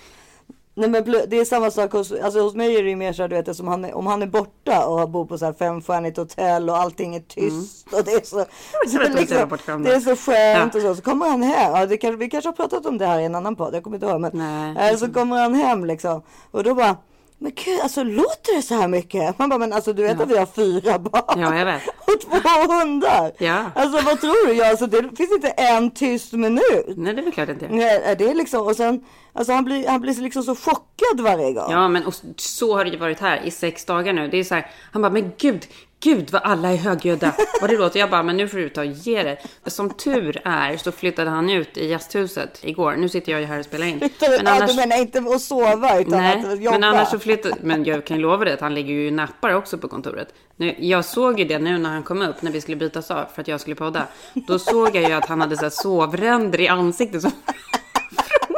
[0.78, 3.22] Nej men det är samma sak hos, alltså hos mig är det ju mer så
[3.22, 5.54] här, du vet, som han är, om han är borta och bor på så här
[5.54, 8.00] femstjärnigt hotell och allting är tyst mm.
[8.00, 8.46] och det är så,
[8.88, 10.80] så liksom, det är så skönt ja.
[10.80, 13.06] och så, så kommer han hem, ja, det kan, vi kanske har pratat om det
[13.06, 15.54] här i en annan podd, jag kommer inte ihåg, men Nej, äh, så kommer han
[15.54, 16.96] hem liksom och då bara
[17.40, 19.40] men gud, alltså låter det så här mycket?
[19.40, 20.24] Man bara, men alltså du vet ja.
[20.24, 21.40] att vi har fyra barn.
[21.42, 21.82] Ja, jag vet.
[21.98, 23.32] Och två hundar.
[23.38, 23.72] Ja.
[23.76, 24.54] Alltså vad tror du?
[24.54, 26.86] Ja, alltså, det finns inte en tyst minut.
[26.88, 27.68] Nej, det är väl klart inte.
[27.70, 31.54] Nej, det är liksom, och sen, alltså han blir, han blir liksom så chockad varje
[31.54, 31.72] gång.
[31.72, 34.28] Ja, men och så har det ju varit här i sex dagar nu.
[34.28, 35.66] Det är så här, han bara, men gud,
[36.00, 37.36] Gud vad alla är högljudda.
[37.62, 38.00] Vad det låter.
[38.00, 39.42] Jag bara, men nu får du ta och ge dig.
[39.66, 42.96] Som tur är så flyttade han ut i gästhuset igår.
[42.96, 44.00] Nu sitter jag ju här och spelar in.
[44.00, 44.72] Flyttade, men annars...
[44.72, 46.80] Du menar inte att sova utan Nej, att jobba?
[46.80, 47.56] men annars så flyttade...
[47.62, 50.34] Men jag kan ju lova dig att han ligger ju nappar också på kontoret.
[50.56, 53.26] Nu, jag såg ju det nu när han kom upp när vi skulle bytas av
[53.36, 54.04] för att jag skulle podda.
[54.48, 57.22] Då såg jag ju att han hade så sovränder i ansiktet.
[57.22, 57.32] Så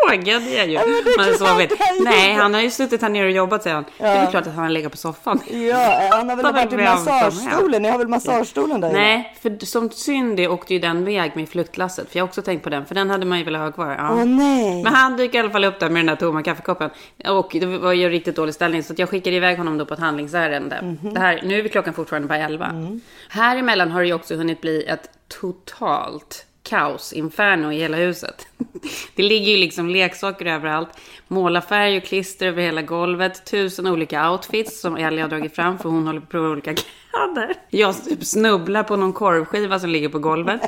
[0.09, 0.73] frågade jag ju.
[0.73, 0.81] Ja,
[1.17, 1.73] man sovit.
[2.03, 3.85] Nej, han har ju suttit här nere och jobbat säger han.
[3.97, 4.05] Ja.
[4.05, 5.39] Det är klart att han har legat på soffan.
[5.49, 7.81] Ja, han har väl varit i massagestolen.
[7.81, 11.49] Ni har väl massagestolen där Nej, för som synd är åkte ju den väg med
[11.49, 12.11] flyttlasset.
[12.11, 12.85] För jag har också tänkt på den.
[12.85, 13.95] För den hade man ju velat ha kvar.
[13.97, 14.09] Ja.
[14.11, 14.83] Åh nej.
[14.83, 16.89] Men han dyker i alla fall upp där med den där tomma kaffekoppen.
[17.27, 18.83] Och det var ju riktigt dålig ställning.
[18.83, 20.75] Så jag skickade iväg honom då på ett handlingsärende.
[20.75, 21.13] Mm -hmm.
[21.13, 22.65] det här, nu är klockan fortfarande bara 11.
[22.65, 23.01] Mm.
[23.29, 25.09] Här emellan har det ju också hunnit bli ett
[25.41, 28.47] totalt kaos, inferno i hela huset.
[29.15, 30.89] Det ligger ju liksom leksaker överallt.
[31.27, 33.45] Målarfärg och klister över hela golvet.
[33.45, 36.73] Tusen olika outfits som Ellie har dragit fram för hon håller på att prova olika
[36.73, 37.55] kläder.
[37.69, 40.61] Jag typ snubblar på någon korvskiva som ligger på golvet.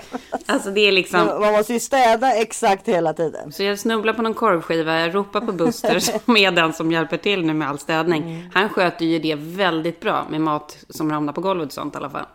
[0.46, 1.26] Alltså det är liksom...
[1.26, 3.52] Man måste ju städa exakt hela tiden.
[3.52, 7.18] Så jag snubblar på någon korvskiva, jag ropar på Buster som är den som hjälper
[7.18, 8.24] till nu med all städning.
[8.24, 8.50] Mm.
[8.54, 11.98] Han sköter ju det väldigt bra med mat som ramlar på golvet och sånt i
[11.98, 12.26] alla fall.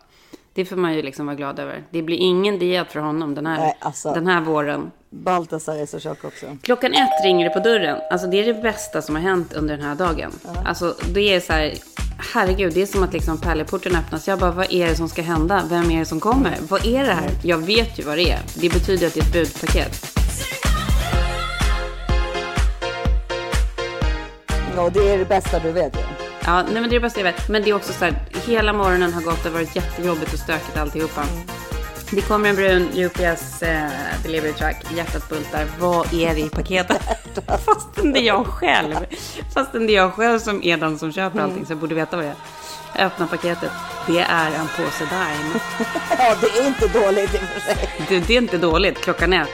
[0.57, 1.83] Det får man ju liksom vara glad över.
[1.89, 4.91] Det blir ingen diet för honom den här, Nej, alltså, den här våren.
[5.09, 6.45] Baltasar är så tjock också.
[6.61, 7.97] Klockan ett ringer det på dörren.
[8.11, 10.31] Alltså det är det bästa som har hänt under den här dagen.
[10.43, 10.63] Ja.
[10.65, 11.73] Alltså det är så här,
[12.33, 14.27] herregud, det är som att liksom pärleporten öppnas.
[14.27, 15.63] Jag bara, vad är det som ska hända?
[15.69, 16.55] Vem är det som kommer?
[16.69, 17.29] Vad är det här?
[17.43, 18.39] Jag vet ju vad det är.
[18.61, 20.05] Det betyder att det är ett budpaket.
[24.75, 25.99] Ja, det är det bästa du vet ju.
[25.99, 26.16] Ja.
[26.47, 27.49] Ja, nej, men det är det bästa jag vet.
[27.49, 28.13] Men det är också så här,
[28.45, 31.21] hela morgonen har gått, har varit jättejobbigt och stökigt alltihopa.
[31.21, 31.47] Mm.
[32.11, 33.89] Det kommer en brun UPS eh,
[34.23, 35.65] delivery truck, hjärtat bultar.
[35.79, 37.01] Vad är det i paketet?
[37.65, 38.95] Fastän det är jag själv.
[39.53, 42.15] Fastän det är jag själv som är den som köper allting, så jag borde veta
[42.15, 42.35] vad det är.
[42.95, 43.71] Jag öppnar paketet.
[44.07, 45.59] Det är en påse Daim.
[46.19, 47.89] ja, det är inte dåligt i och för sig.
[48.09, 49.01] Det, det är inte dåligt.
[49.01, 49.45] Klockan är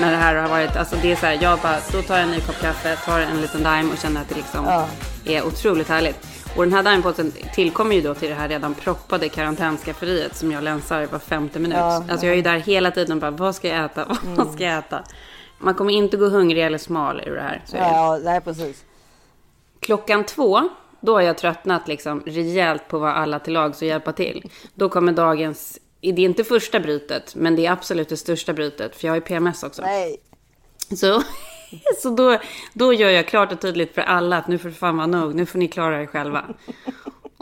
[0.00, 2.24] när det här har varit, alltså det är så här, jag bara, då tar jag
[2.24, 4.88] en ny kopp kaffe, tar en liten Daim och känner att det liksom ja.
[5.24, 6.26] är otroligt härligt.
[6.56, 10.64] Och den här Daimposten tillkommer ju då till det här redan proppade karantänskafferiet som jag
[10.64, 11.78] länsar var femte minut.
[11.78, 14.04] Ja, alltså jag är ju där hela tiden och bara, vad ska jag äta?
[14.22, 14.52] Vad mm.
[14.54, 15.02] ska jag äta?
[15.58, 17.62] Man kommer inte gå hungrig eller smal ur det här.
[17.66, 18.84] Så ja, nej precis.
[19.80, 20.68] Klockan två,
[21.00, 24.50] då har jag tröttnat liksom rejält på vad alla till lag så hjälpa till.
[24.74, 28.96] Då kommer dagens det är inte första brytet, men det är absolut det största brytet,
[28.96, 29.82] för jag har ju PMS också.
[29.82, 30.20] Nej.
[30.96, 31.22] Så,
[32.02, 32.38] så då,
[32.72, 35.34] då gör jag klart och tydligt för alla att nu får det fan vara nog,
[35.34, 36.44] nu får ni klara er själva.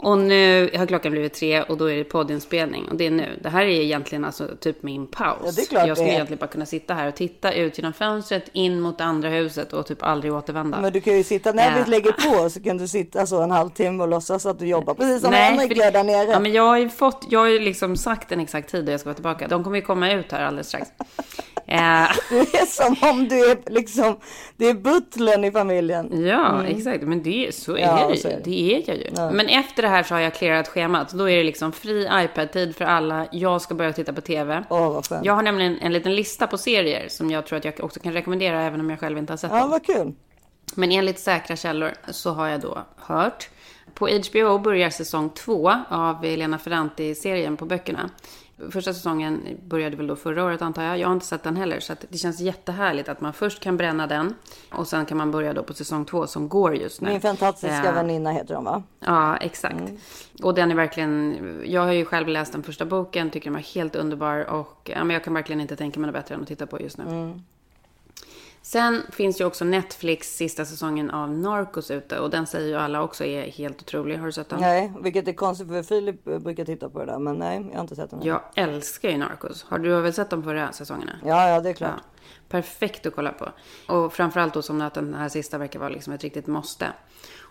[0.01, 2.87] Och nu har klockan blivit tre och då är det poddinspelning.
[2.89, 3.39] Och det är nu.
[3.41, 5.37] Det här är egentligen alltså typ min paus.
[5.45, 7.93] Ja, det är klart jag skulle egentligen bara kunna sitta här och titta ut genom
[7.93, 10.81] fönstret in mot det andra huset och typ aldrig återvända.
[10.81, 13.41] Men du kan ju sitta, när vi äh, lägger på så kan du sitta så
[13.41, 16.31] en halvtimme och låtsas att du jobbar precis som Henrik gör där nere.
[16.31, 18.91] Ja, men jag har ju fått, jag har ju liksom sagt en exakt tid då
[18.91, 19.47] jag ska vara tillbaka.
[19.47, 20.89] De kommer ju komma ut här alldeles strax.
[22.29, 24.19] du är som om du är liksom,
[24.57, 26.25] det är butlern i familjen.
[26.27, 26.77] Ja, mm.
[26.77, 27.03] exakt.
[27.03, 28.29] Men det, så är ja, det ju.
[28.29, 28.41] Det.
[28.43, 29.09] det är jag ju.
[29.15, 29.31] Ja.
[29.31, 31.11] Men efter det här så har jag clearat schemat.
[31.11, 33.27] Då är det liksom fri iPad-tid för alla.
[33.31, 34.63] Jag ska börja titta på TV.
[34.69, 35.25] Åh, vad skönt.
[35.25, 38.13] Jag har nämligen en liten lista på serier som jag tror att jag också kan
[38.13, 39.69] rekommendera även om jag själv inte har sett ja, dem.
[39.69, 40.13] Vad kul.
[40.75, 43.49] Men enligt säkra källor så har jag då hört.
[43.93, 48.09] På HBO börjar säsong två av Elena Ferranti-serien på böckerna.
[48.71, 50.97] Första säsongen började väl då förra året antar jag.
[50.97, 51.79] Jag har inte sett den heller.
[51.79, 54.35] Så det känns jättehärligt att man först kan bränna den.
[54.71, 57.09] Och sen kan man börja då på säsong två som går just nu.
[57.09, 58.83] Min fantastiska eh, väninna heter de va?
[58.99, 59.73] Ja, exakt.
[59.73, 59.97] Mm.
[60.43, 63.73] Och den är verkligen, jag har ju själv läst den första boken, tycker den var
[63.73, 64.49] helt underbar.
[64.49, 66.81] Och ja, men jag kan verkligen inte tänka mig något bättre än att titta på
[66.81, 67.03] just nu.
[67.03, 67.41] Mm.
[68.71, 73.01] Sen finns ju också Netflix sista säsongen av Narcos ute och den säger ju alla
[73.01, 74.17] också är helt otrolig.
[74.17, 74.59] Har du sett den?
[74.59, 77.19] Nej, vilket är konstigt för Filip brukar titta på det där.
[77.19, 78.21] Men nej, jag har inte sett den.
[78.23, 79.63] Jag älskar ju Narcos.
[79.63, 81.11] Har du väl sett de förra säsongerna?
[81.25, 81.91] Ja, ja, det är klart.
[81.97, 82.19] Ja.
[82.49, 83.49] Perfekt att kolla på.
[83.93, 86.87] Och framförallt då som att den här sista verkar vara liksom ett riktigt måste.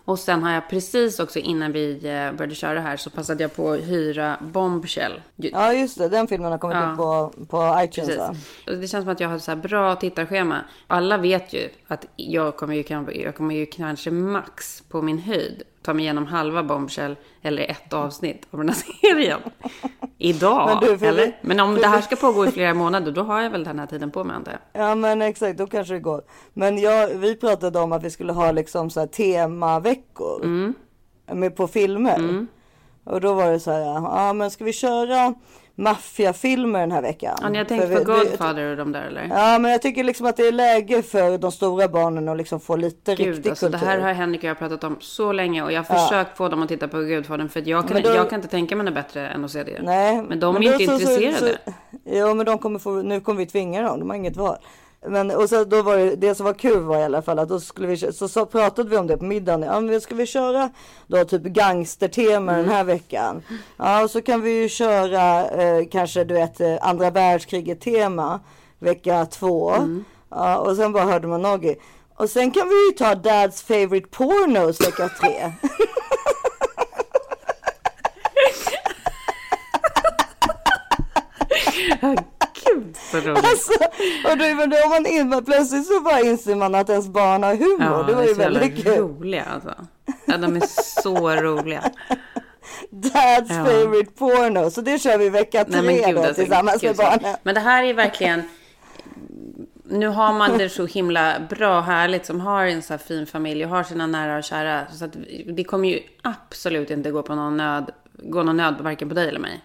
[0.08, 3.56] Och sen har jag precis också innan vi eh, började köra här så passade jag
[3.56, 5.20] på att hyra Bombshell.
[5.36, 6.90] Ja just det, den filmen har kommit ja.
[6.90, 8.16] upp på, på iTunes.
[8.16, 8.80] Precis.
[8.80, 10.60] Det känns som att jag har så här bra tittarschema.
[10.86, 12.84] Alla vet ju att jag kommer ju,
[13.22, 17.92] jag kommer ju kanske max på min höjd ta mig igenom halva Bombshell eller ett
[17.92, 19.40] avsnitt av den här serien.
[20.18, 21.26] Idag, men du, eller?
[21.26, 23.78] Vi, men om det här ska pågå i flera månader, då har jag väl den
[23.78, 24.82] här tiden på mig, antar jag.
[24.82, 26.22] Ja, men exakt, då kanske det går.
[26.54, 30.74] Men jag, vi pratade om att vi skulle ha liksom så här temaveckor mm.
[31.32, 32.16] med, på filmer.
[32.16, 32.46] Mm.
[33.04, 35.34] Och då var det så här, ja men ska vi köra
[35.78, 37.38] maffiafilmer den här veckan.
[37.42, 39.26] Har ni har tänkt på Godfather och de där eller?
[39.30, 42.60] Ja, men jag tycker liksom att det är läge för de stora barnen att liksom
[42.60, 43.80] få lite Gud, riktig alltså, kultur.
[43.80, 46.48] Det här har Henrik och jag pratat om så länge och jag har försökt få
[46.48, 48.94] dem att titta på Gudfadern för jag kan, då, jag kan inte tänka mig något
[48.94, 49.82] bättre än att se det.
[49.82, 51.58] Nej, men de men är inte så, intresserade.
[51.64, 54.36] Så, så, ja, men de kommer få, nu kommer vi tvinga dem, de har inget
[54.36, 54.56] val.
[55.06, 57.48] Men och så då var det, det som var kul var i alla fall att
[57.48, 59.62] då skulle vi så, så pratade vi om det på middagen.
[59.62, 60.70] Ja, men ska vi köra
[61.06, 62.64] då typ gangstertema mm.
[62.64, 63.42] den här veckan?
[63.76, 68.40] Ja, och så kan vi ju köra eh, kanske du vet eh, andra världskriget tema
[68.78, 69.70] vecka två.
[69.70, 70.04] Mm.
[70.30, 71.76] Ja, och sen bara hörde man Noggi.
[72.16, 75.52] Och sen kan vi ju ta Dads favorite pornos vecka tre.
[83.14, 83.72] Alltså,
[84.24, 87.98] och då, då man in, plötsligt så bara inser man att ens barn har humor.
[87.98, 88.96] Ja, det var ju väldigt kul.
[88.96, 89.74] roliga alltså.
[90.26, 90.62] Ja, de är
[91.02, 91.82] så roliga.
[92.90, 93.64] Dad's ja.
[93.64, 94.70] favorite porno.
[94.70, 97.36] Så det kör vi vecka tre Nej, Gud, då alltså, tillsammans Gud, med barnen.
[97.42, 98.42] Men det här är verkligen.
[99.84, 103.64] Nu har man det så himla bra härligt som har en så här fin familj
[103.64, 104.86] och har sina nära och kära.
[104.92, 109.08] Så att det kommer ju absolut inte gå på någon nöd, gå någon nöd varken
[109.08, 109.60] på dig eller mig.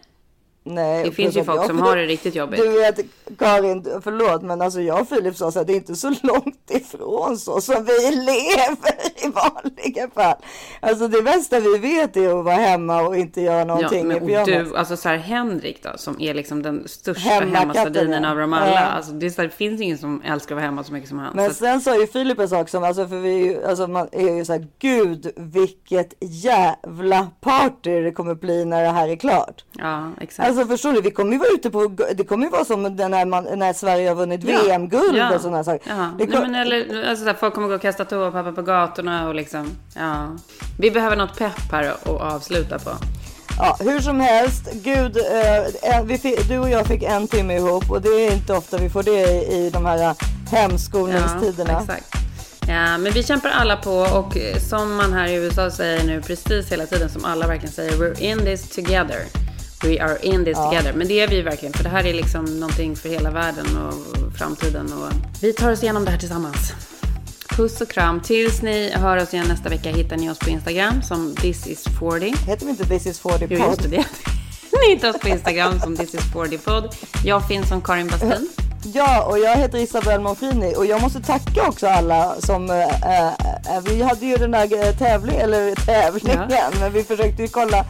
[0.64, 2.60] Nej, det finns ju folk som har det riktigt jobbigt.
[2.60, 3.00] Du vet
[3.38, 7.38] Karin, förlåt men alltså jag och Filip sa att det är inte så långt ifrån
[7.38, 10.36] så som vi lever i vanliga fall.
[10.80, 14.40] Alltså det bästa vi vet är att vara hemma och inte göra någonting ja, men,
[14.40, 18.54] och du, alltså så här Henrik då, som är liksom den största hemmasardinen av dem
[18.54, 18.72] alla.
[18.72, 18.80] Ja.
[18.80, 21.36] Alltså det, det finns ingen som älskar att vara hemma så mycket som han.
[21.36, 24.36] Men så sen sa ju Filip en sak som, alltså för vi alltså man är
[24.36, 29.66] ju så här, gud vilket jävla party det kommer bli när det här är klart.
[29.72, 30.50] Ja, exakt.
[30.50, 33.26] Alltså förstår du, vi kommer ju vara ute på, det kommer ju vara som när,
[33.26, 34.62] man, när Sverige har vunnit ja.
[34.62, 35.36] VM-guld ja.
[35.36, 35.82] och sådana saker.
[35.90, 36.12] Ja.
[36.18, 36.28] Kom...
[36.30, 39.78] Nej, men eller, alltså, där, folk kommer gå och kasta toapapper på gatorna och liksom,
[39.96, 40.38] ja.
[40.80, 42.92] Vi behöver något pepp här att avsluta på.
[43.58, 48.02] Ja, hur som helst, gud, eh, fick, du och jag fick en timme ihop och
[48.02, 50.16] det är inte ofta vi får det i, i de här
[50.52, 51.72] hemskolningstiderna.
[51.72, 52.16] Ja, exakt.
[52.68, 54.38] Ja, men vi kämpar alla på och
[54.70, 58.22] som man här i USA säger nu precis hela tiden, som alla verkligen säger, we're
[58.22, 59.44] in this together.
[59.84, 60.70] We are in this ja.
[60.70, 60.94] together.
[60.94, 61.74] Men det är vi verkligen.
[61.74, 63.94] För det här är liksom någonting för hela världen och
[64.38, 64.94] framtiden.
[64.94, 65.10] Och
[65.42, 66.74] vi tar oss igenom det här tillsammans.
[67.50, 68.22] Puss och kram.
[68.22, 71.84] Tills ni hör oss igen nästa vecka hittar ni oss på Instagram som this is
[72.00, 72.34] 40.
[72.48, 73.48] Heter vi inte this is 40 podd?
[73.50, 74.06] Jo, just det.
[74.82, 76.96] ni hittar oss på Instagram som this is 40 podd.
[77.26, 78.50] Jag finns som Karin Bastin.
[78.94, 83.82] Ja, och jag heter Isabel Monfrini och jag måste tacka också alla som, äh, äh,
[83.86, 86.70] vi hade ju den där tävlingen, eller tävlingen, ja.
[86.80, 87.86] men vi försökte ju kolla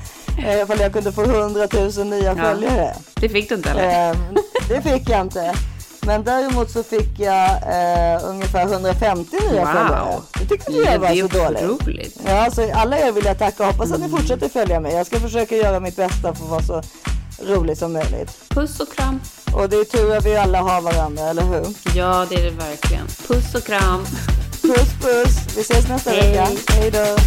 [0.46, 2.36] äh, ifall jag kunde få 100 000 nya ja.
[2.36, 2.96] följare.
[3.14, 4.10] Det fick du inte eller?
[4.10, 4.18] Äh,
[4.70, 5.54] det fick jag inte.
[6.06, 9.72] Men däremot så fick jag eh, ungefär 150 nya wow.
[9.72, 10.22] följare.
[10.40, 11.82] Det tyckte inte jag var så dåligt.
[11.82, 12.18] Otroligt.
[12.26, 14.18] Ja, så alla er vill jag tacka och hoppas att ni mm.
[14.18, 14.94] fortsätter följa mig.
[14.94, 16.82] Jag ska försöka göra mitt bästa för att vara så
[17.46, 18.50] rolig som möjligt.
[18.50, 19.22] Puss och kram.
[19.54, 21.66] Och det är tur att vi alla har varandra, eller hur?
[21.96, 23.08] Ja, det är det verkligen.
[23.28, 24.06] Puss och kram.
[24.62, 25.58] Puss, puss.
[25.58, 26.32] Vi ses nästa Hej.
[26.32, 26.48] vecka.
[26.68, 27.18] Hej då.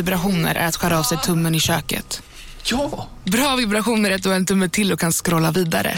[0.00, 2.22] Vibrationer är att skära av sig tummen i köket.
[2.64, 3.08] Ja!
[3.24, 5.94] Bra vibrationer är att du har en tumme till och kan scrolla vidare.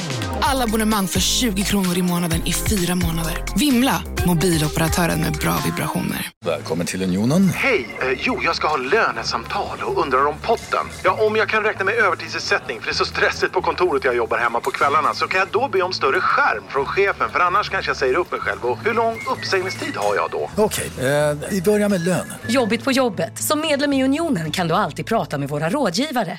[0.63, 3.45] Abonnemang för 20 kronor i månaden i fyra månader.
[3.57, 4.03] Vimla!
[4.27, 6.31] Mobiloperatören med bra vibrationer.
[6.45, 7.49] Välkommen till Unionen.
[7.55, 7.97] Hej!
[8.01, 10.87] Eh, jo, jag ska ha lönesamtal och undrar om potten.
[11.05, 14.17] Ja, om jag kan räkna med övertidsersättning för det är så stressigt på kontoret jag
[14.17, 17.41] jobbar hemma på kvällarna så kan jag då be om större skärm från chefen för
[17.41, 18.65] annars kanske jag säger upp mig själv.
[18.65, 20.51] Och hur lång uppsägningstid har jag då?
[20.57, 22.33] Okej, eh, vi börjar med lön.
[22.49, 23.39] Jobbigt på jobbet.
[23.39, 26.39] Som medlem i Unionen kan du alltid prata med våra rådgivare.